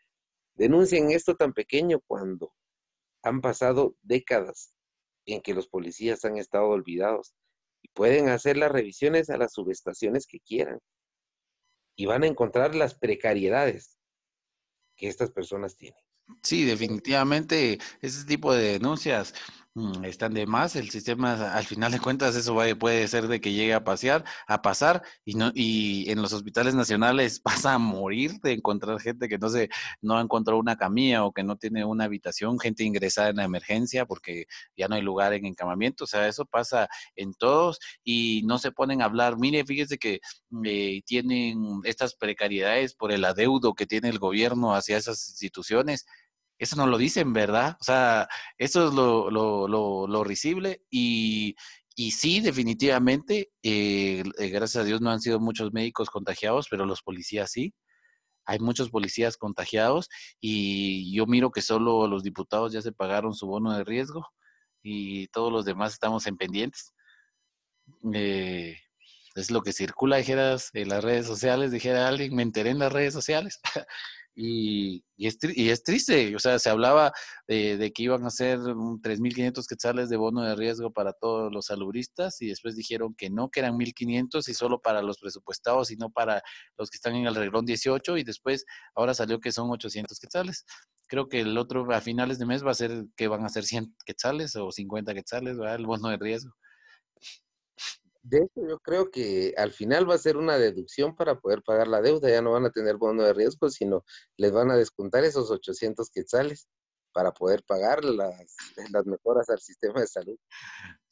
[0.53, 2.53] denuncien esto tan pequeño cuando
[3.23, 4.73] han pasado décadas
[5.25, 7.33] en que los policías han estado olvidados
[7.81, 10.79] y pueden hacer las revisiones a las subestaciones que quieran
[11.95, 13.97] y van a encontrar las precariedades
[14.95, 15.99] que estas personas tienen.
[16.41, 19.33] Sí, definitivamente ese tipo de denuncias
[20.03, 23.73] están de más, el sistema al final de cuentas eso puede ser de que llegue
[23.73, 28.51] a pasear, a pasar y no y en los hospitales nacionales pasa a morir de
[28.51, 29.69] encontrar gente que no se
[30.01, 34.05] no encontró una camilla o que no tiene una habitación, gente ingresada en la emergencia
[34.05, 34.45] porque
[34.75, 38.71] ya no hay lugar en encamamiento, o sea, eso pasa en todos y no se
[38.73, 40.19] ponen a hablar, mire, fíjese que
[40.65, 46.05] eh, tienen estas precariedades por el adeudo que tiene el gobierno hacia esas instituciones
[46.61, 47.75] eso no lo dicen, ¿verdad?
[47.81, 48.27] O sea,
[48.59, 51.55] eso es lo, risible y,
[51.95, 56.85] y sí, definitivamente, eh, eh, gracias a Dios no han sido muchos médicos contagiados, pero
[56.85, 57.73] los policías sí.
[58.45, 60.07] Hay muchos policías contagiados
[60.39, 64.27] y yo miro que solo los diputados ya se pagaron su bono de riesgo
[64.83, 66.93] y todos los demás estamos en pendientes.
[68.13, 68.77] Eh,
[69.35, 72.91] es lo que circula, dijeras, en las redes sociales, dijera alguien, me enteré en las
[72.93, 73.59] redes sociales.
[74.33, 77.11] Y, es, y, es, triste, o sea, se hablaba
[77.47, 82.41] de, que iban a ser 3.500 quetzales de bono de riesgo para todos los salubristas
[82.41, 86.09] y después dijeron que no, que eran 1.500 y solo para los presupuestados y no
[86.09, 86.41] para
[86.77, 88.65] los que están en el reglón 18 y después
[88.95, 90.65] ahora salió que son 800 quetzales.
[91.07, 93.65] Creo que el otro a finales de mes va a ser que van a ser
[93.65, 95.75] 100 quetzales o 50 quetzales, ¿verdad?
[95.75, 96.53] El bono de riesgo.
[98.23, 101.87] De hecho, yo creo que al final va a ser una deducción para poder pagar
[101.87, 102.29] la deuda.
[102.29, 104.03] Ya no van a tener bono de riesgo, sino
[104.37, 106.67] les van a descontar esos 800 quetzales
[107.13, 108.55] para poder pagar las,
[108.93, 110.37] las mejoras al sistema de salud.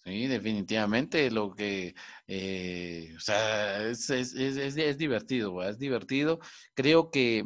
[0.03, 1.93] Sí, definitivamente lo que,
[2.27, 6.39] eh, o sea, es, es, es, es divertido, es divertido.
[6.73, 7.43] Creo que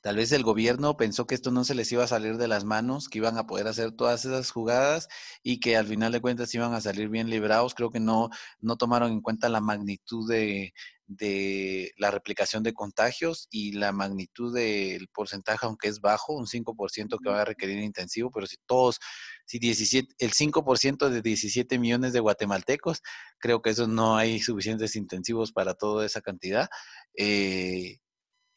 [0.00, 2.64] Tal vez el gobierno pensó que esto no se les iba a salir de las
[2.64, 5.08] manos, que iban a poder hacer todas esas jugadas
[5.42, 7.74] y que al final de cuentas iban a salir bien librados.
[7.74, 8.30] Creo que no,
[8.60, 10.72] no tomaron en cuenta la magnitud de,
[11.08, 17.18] de la replicación de contagios y la magnitud del porcentaje, aunque es bajo, un 5%
[17.18, 19.00] que va a requerir intensivo, pero si todos,
[19.46, 23.02] si 17, el 5% de 17 millones de guatemaltecos,
[23.38, 26.68] creo que eso no hay suficientes intensivos para toda esa cantidad.
[27.16, 27.98] Eh,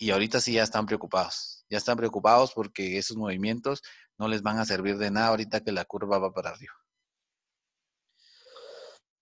[0.01, 1.63] y ahorita sí ya están preocupados.
[1.69, 3.83] Ya están preocupados porque esos movimientos
[4.17, 6.73] no les van a servir de nada ahorita que la curva va para arriba.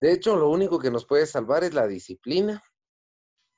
[0.00, 2.64] De hecho, lo único que nos puede salvar es la disciplina.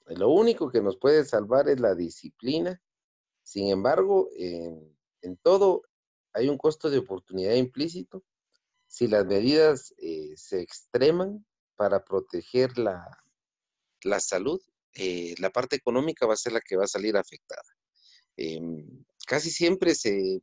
[0.07, 2.83] Lo único que nos puede salvar es la disciplina.
[3.45, 5.83] Sin embargo, en, todo
[6.33, 8.25] hay un costo de oportunidad implícito.
[8.89, 11.47] Si las medidas eh, se extreman
[11.77, 13.07] para proteger la,
[14.03, 14.61] la salud,
[14.95, 17.62] eh, la parte económica va a ser la que va a salir afectada.
[18.36, 20.43] Em, casi siempre se,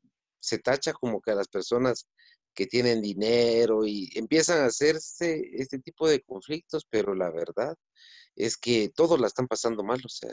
[0.64, 2.08] tacha como que a las personas
[2.54, 7.76] que tienen dinero y empiezan a hacerse este tipo de conflictos, pero la verdad
[8.36, 10.32] es que todos la están pasando mal, o sea,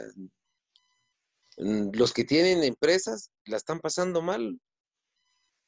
[1.57, 4.59] los que tienen empresas la están pasando mal.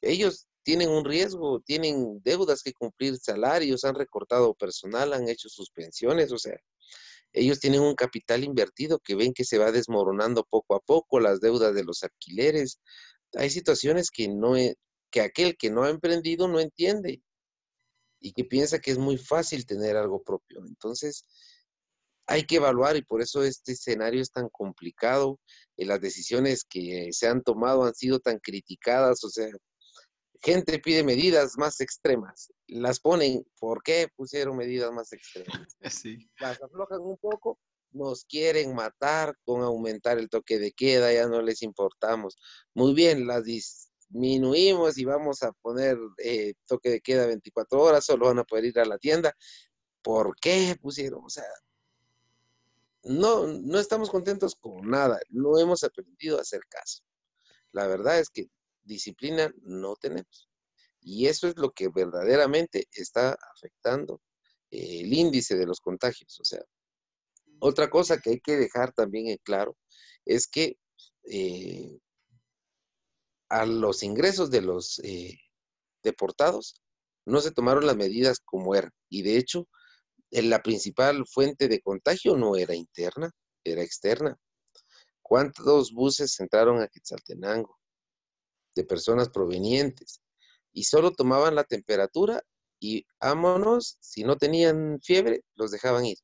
[0.02, 6.32] Ellos tienen un riesgo, tienen deudas que cumplir, salarios, han recortado personal, han hecho suspensiones,
[6.32, 6.58] o sea,
[7.32, 11.40] ellos tienen un capital invertido que ven que se va desmoronando poco a poco, las
[11.40, 12.80] deudas de los alquileres.
[13.34, 14.54] Hay situaciones que no
[15.10, 17.22] que aquel que no ha emprendido no entiende
[18.20, 20.60] y que piensa que es muy fácil tener algo propio.
[20.66, 21.24] Entonces,
[22.26, 25.40] hay que evaluar y por eso este escenario es tan complicado.
[25.76, 29.48] Y las decisiones que se han tomado han sido tan criticadas, o sea,
[30.42, 35.76] gente pide medidas más extremas, las ponen, ¿por qué pusieron medidas más extremas?
[36.04, 36.30] Sí.
[36.38, 37.58] Las aflojan un poco,
[37.92, 42.38] nos quieren matar con aumentar el toque de queda, ya no les importamos.
[42.74, 48.26] Muy bien, las disminuimos y vamos a poner eh, toque de queda 24 horas, solo
[48.26, 49.36] van a poder ir a la tienda.
[50.02, 51.24] ¿Por qué pusieron?
[51.24, 51.44] O sea,
[53.02, 57.02] no, no estamos contentos con nada, no hemos aprendido a hacer caso.
[57.72, 58.48] La verdad es que
[58.84, 60.48] disciplina no tenemos.
[61.00, 64.20] Y eso es lo que verdaderamente está afectando
[64.70, 66.38] eh, el índice de los contagios.
[66.40, 66.62] O sea,
[67.60, 69.76] otra cosa que hay que dejar también en claro
[70.24, 70.76] es que
[71.24, 71.98] eh,
[73.48, 75.38] a los ingresos de los eh,
[76.02, 76.82] deportados
[77.26, 78.92] no se tomaron las medidas como eran.
[79.08, 79.68] Y de hecho,
[80.30, 83.30] la principal fuente de contagio no era interna,
[83.64, 84.36] era externa.
[85.22, 87.79] ¿Cuántos buses entraron a Quetzaltenango
[88.74, 90.22] de personas provenientes?
[90.72, 92.42] Y solo tomaban la temperatura
[92.78, 96.18] y vámonos, si no tenían fiebre, los dejaban ir.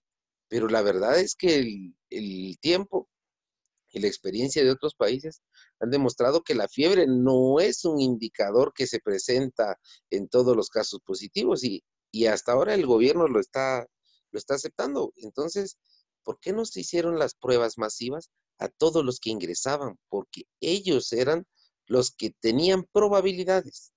[0.48, 3.08] Pero la verdad es que el, el tiempo
[3.90, 5.42] y la experiencia de otros países
[5.80, 9.76] han demostrado que la fiebre no es un indicador que se presenta
[10.10, 11.82] en todos los casos positivos y,
[12.12, 13.86] y hasta ahora el gobierno lo está
[14.32, 15.12] lo está aceptando.
[15.16, 15.78] Entonces,
[16.22, 19.98] ¿por qué no se hicieron las pruebas masivas a todos los que ingresaban?
[20.08, 21.46] Porque ellos eran
[21.86, 23.92] los que tenían probabilidades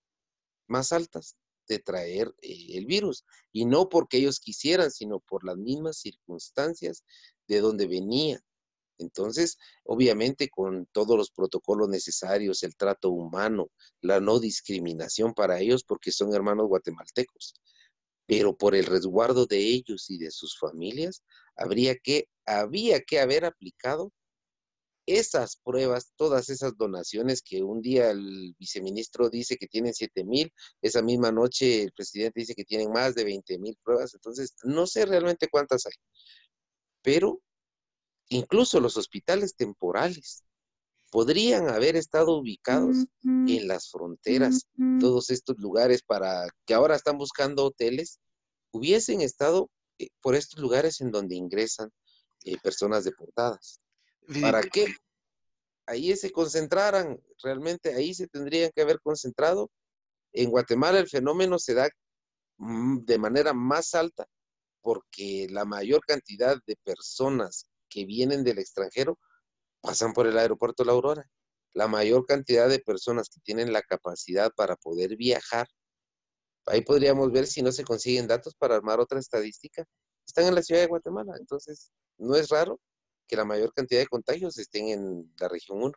[0.67, 1.35] más altas
[1.67, 3.25] de traer eh, el virus.
[3.51, 7.03] Y no porque ellos quisieran, sino por las mismas circunstancias
[7.47, 8.41] de donde venían.
[8.97, 13.69] Entonces, obviamente con todos los protocolos necesarios, el trato humano,
[14.01, 17.53] la no discriminación para ellos porque son hermanos guatemaltecos
[18.29, 21.23] pero por el resguardo de ellos y de sus familias,
[21.55, 24.13] habría que, había que haber aplicado
[25.17, 30.51] esas pruebas, todas esas donaciones que un día el viceministro dice que tienen 7 mil,
[30.81, 34.85] esa misma noche el presidente dice que tienen más de 20 mil pruebas, entonces no
[34.87, 35.93] sé realmente cuántas hay,
[37.01, 37.41] pero
[38.29, 40.43] incluso los hospitales temporales
[41.11, 44.67] podrían haber estado ubicados en las fronteras,
[44.99, 48.19] todos estos lugares para que ahora están buscando hoteles,
[48.71, 51.89] hubiesen estado eh, por estos lugares en donde ingresan
[52.45, 53.81] eh, personas deportadas.
[54.41, 54.87] ¿Para qué?
[55.87, 59.71] Ahí se concentraran, realmente ahí se tendrían que haber concentrado.
[60.33, 61.89] En Guatemala el fenómeno se da
[62.57, 64.27] mm, de manera más alta
[64.81, 69.17] porque la mayor cantidad de personas que vienen del extranjero
[69.81, 71.29] pasan por el aeropuerto La Aurora.
[71.73, 75.67] La mayor cantidad de personas que tienen la capacidad para poder viajar,
[76.65, 79.85] ahí podríamos ver si no se consiguen datos para armar otra estadística,
[80.25, 81.33] están en la ciudad de Guatemala.
[81.39, 82.79] Entonces, no es raro
[83.29, 85.93] que la mayor cantidad de contagios estén en la región 1.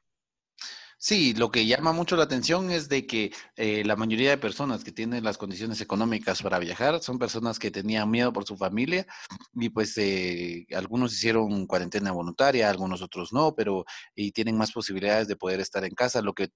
[0.99, 4.85] Sí, lo que llama mucho la atención es de que eh, la mayoría de personas
[4.85, 9.05] que tienen las condiciones económicas para viajar son personas que tenían miedo por su familia
[9.55, 15.26] y pues eh, algunos hicieron cuarentena voluntaria, algunos otros no, pero y tienen más posibilidades
[15.26, 16.22] de poder estar en casa.
[16.22, 16.51] Lo que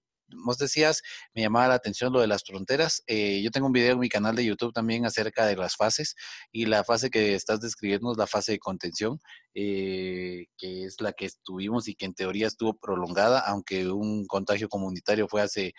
[0.45, 1.03] vos decías,
[1.35, 3.03] me llamaba la atención lo de las fronteras.
[3.07, 6.15] Eh, yo tengo un video en mi canal de YouTube también acerca de las fases
[6.53, 9.21] y la fase que estás describiendo es la fase de contención,
[9.55, 14.69] eh, que es la que estuvimos y que en teoría estuvo prolongada, aunque un contagio
[14.69, 15.73] comunitario fue hace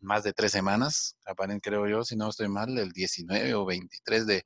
[0.00, 4.26] más de tres semanas, aparentemente creo yo, si no estoy mal, el 19 o 23
[4.26, 4.44] de,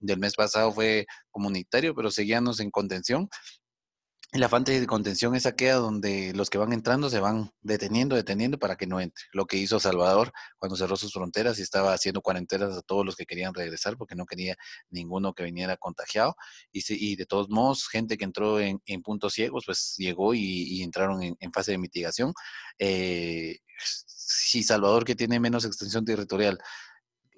[0.00, 3.28] del mes pasado fue comunitario, pero seguíamos en contención
[4.32, 8.58] la fase de contención es aquella donde los que van entrando se van deteniendo, deteniendo
[8.58, 9.24] para que no entre.
[9.32, 13.16] Lo que hizo Salvador cuando cerró sus fronteras y estaba haciendo cuarentenas a todos los
[13.16, 14.56] que querían regresar porque no quería
[14.90, 16.36] ninguno que viniera contagiado.
[16.72, 21.22] Y, y de todos modos, gente que entró en, puntos ciegos, pues llegó y, entraron
[21.22, 22.34] en, fase de mitigación.
[22.78, 26.58] Eh, si Salvador, que tiene menos extensión territorial,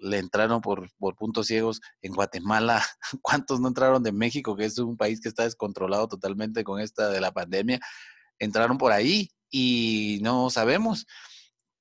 [0.01, 2.85] le entraron por, por puntos ciegos en Guatemala,
[3.23, 7.09] cuántos no entraron de México, que es un país que está descontrolado totalmente con esta
[7.09, 7.81] de la pandemia,
[8.39, 11.07] entraron por ahí y no sabemos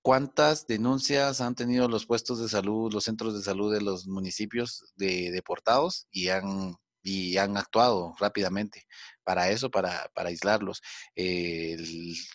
[0.01, 4.93] cuántas denuncias han tenido los puestos de salud, los centros de salud de los municipios
[4.95, 8.85] de deportados y han y han actuado rápidamente
[9.23, 10.81] para eso, para, para aislarlos.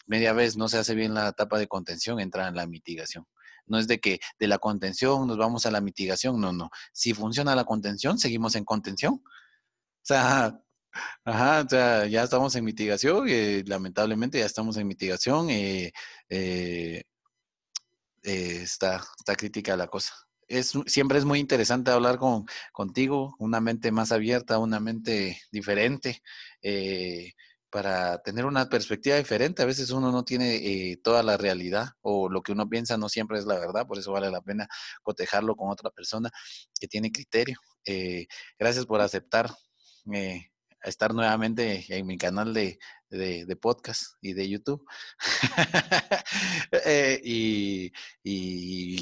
[0.07, 3.27] media vez no se hace bien la etapa de contención, entra en la mitigación.
[3.67, 6.71] No es de que de la contención nos vamos a la mitigación, no, no.
[6.93, 9.15] Si funciona la contención, seguimos en contención.
[9.15, 10.59] O sea,
[11.25, 15.93] Ajá, o sea, ya estamos en mitigación, eh, lamentablemente ya estamos en mitigación, eh,
[16.29, 17.03] eh,
[18.23, 20.15] está, está crítica la cosa.
[20.47, 26.23] Es, siempre es muy interesante hablar con, contigo, una mente más abierta, una mente diferente,
[27.75, 29.61] para tener una perspectiva diferente.
[29.61, 33.37] A veces uno no tiene toda la realidad o lo que uno piensa no siempre
[33.37, 34.69] es la verdad, por eso vale la pena
[35.03, 36.31] cotejarlo con otra persona
[36.79, 37.59] que tiene criterio.
[38.57, 39.51] gracias por aceptar
[40.85, 42.79] estar nuevamente en mi canal de,
[43.61, 44.85] podcast y de YouTube.
[46.87, 47.93] Eh, y,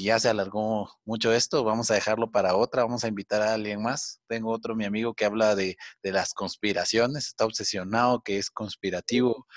[0.03, 3.81] ya se alargó mucho esto, vamos a dejarlo para otra, vamos a invitar a alguien
[3.81, 4.21] más.
[4.27, 9.47] Tengo otro, mi amigo, que habla de, las conspiraciones, está obsesionado, que es conspirativo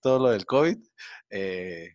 [0.00, 0.78] todo lo del COVID.
[1.30, 1.94] Eh,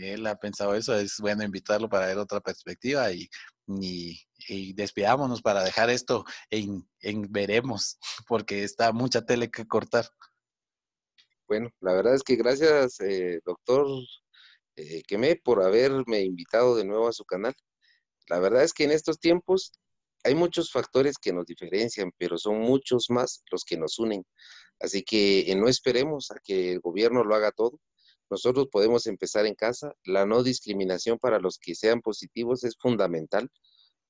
[0.00, 3.28] él ha pensado eso, es bueno invitarlo para ver otra perspectiva y,
[3.66, 6.86] y, despidámonos para dejar esto en,
[7.30, 10.06] veremos, porque está mucha tele que cortar.
[11.46, 13.86] Bueno, la verdad es que gracias, eh, doctor
[14.76, 17.54] eh, Quemé, por haberme invitado de nuevo a su canal.
[18.28, 19.72] La verdad es que en estos tiempos
[20.24, 24.24] hay muchos factores que nos diferencian, pero son muchos más los que nos unen.
[24.80, 27.80] Así que eh, no esperemos a que el gobierno lo haga todo.
[28.30, 29.92] Nosotros podemos empezar en casa.
[30.04, 33.50] La no discriminación para los que sean positivos es fundamental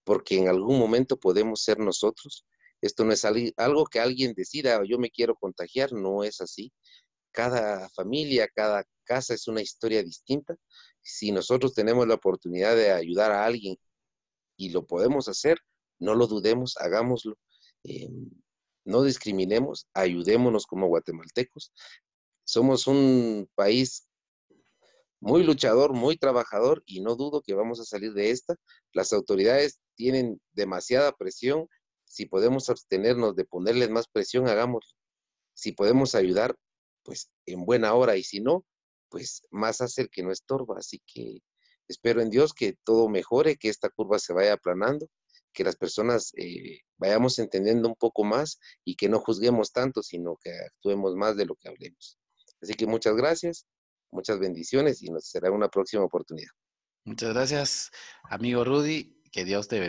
[0.04, 2.46] porque en algún momento podemos ser nosotros.
[2.80, 6.70] Esto no es algo que alguien decida, yo me quiero contagiar, no es así.
[7.34, 10.56] Cada familia, cada casa es una historia distinta.
[11.02, 13.76] Si nosotros tenemos la oportunidad de ayudar a alguien
[14.56, 15.58] y lo podemos hacer,
[15.98, 17.36] no lo dudemos, hagámoslo.
[17.82, 18.08] Eh,
[18.84, 21.72] no discriminemos, ayudémonos como guatemaltecos.
[22.44, 24.06] Somos un país
[25.20, 28.54] muy luchador, muy trabajador y no dudo que vamos a salir de esta.
[28.92, 31.66] Las autoridades tienen demasiada presión.
[32.04, 34.90] Si podemos abstenernos de ponerles más presión, hagámoslo.
[35.54, 36.54] Si podemos ayudar,
[37.04, 38.64] pues en buena hora y si no,
[39.08, 40.76] pues más hacer que no estorba.
[40.78, 41.38] Así que
[41.86, 45.08] espero en Dios que todo mejore, que esta curva se vaya aplanando,
[45.52, 50.36] que las personas eh, vayamos entendiendo un poco más y que no juzguemos tanto, sino
[50.42, 52.18] que actuemos más de lo que hablemos.
[52.60, 53.66] Así que muchas gracias
[54.14, 56.50] Muchas bendiciones y nos será una próxima oportunidad.
[57.04, 57.90] Muchas gracias,
[58.22, 59.20] amigo Rudy.
[59.32, 59.82] Que Dios te bendiga.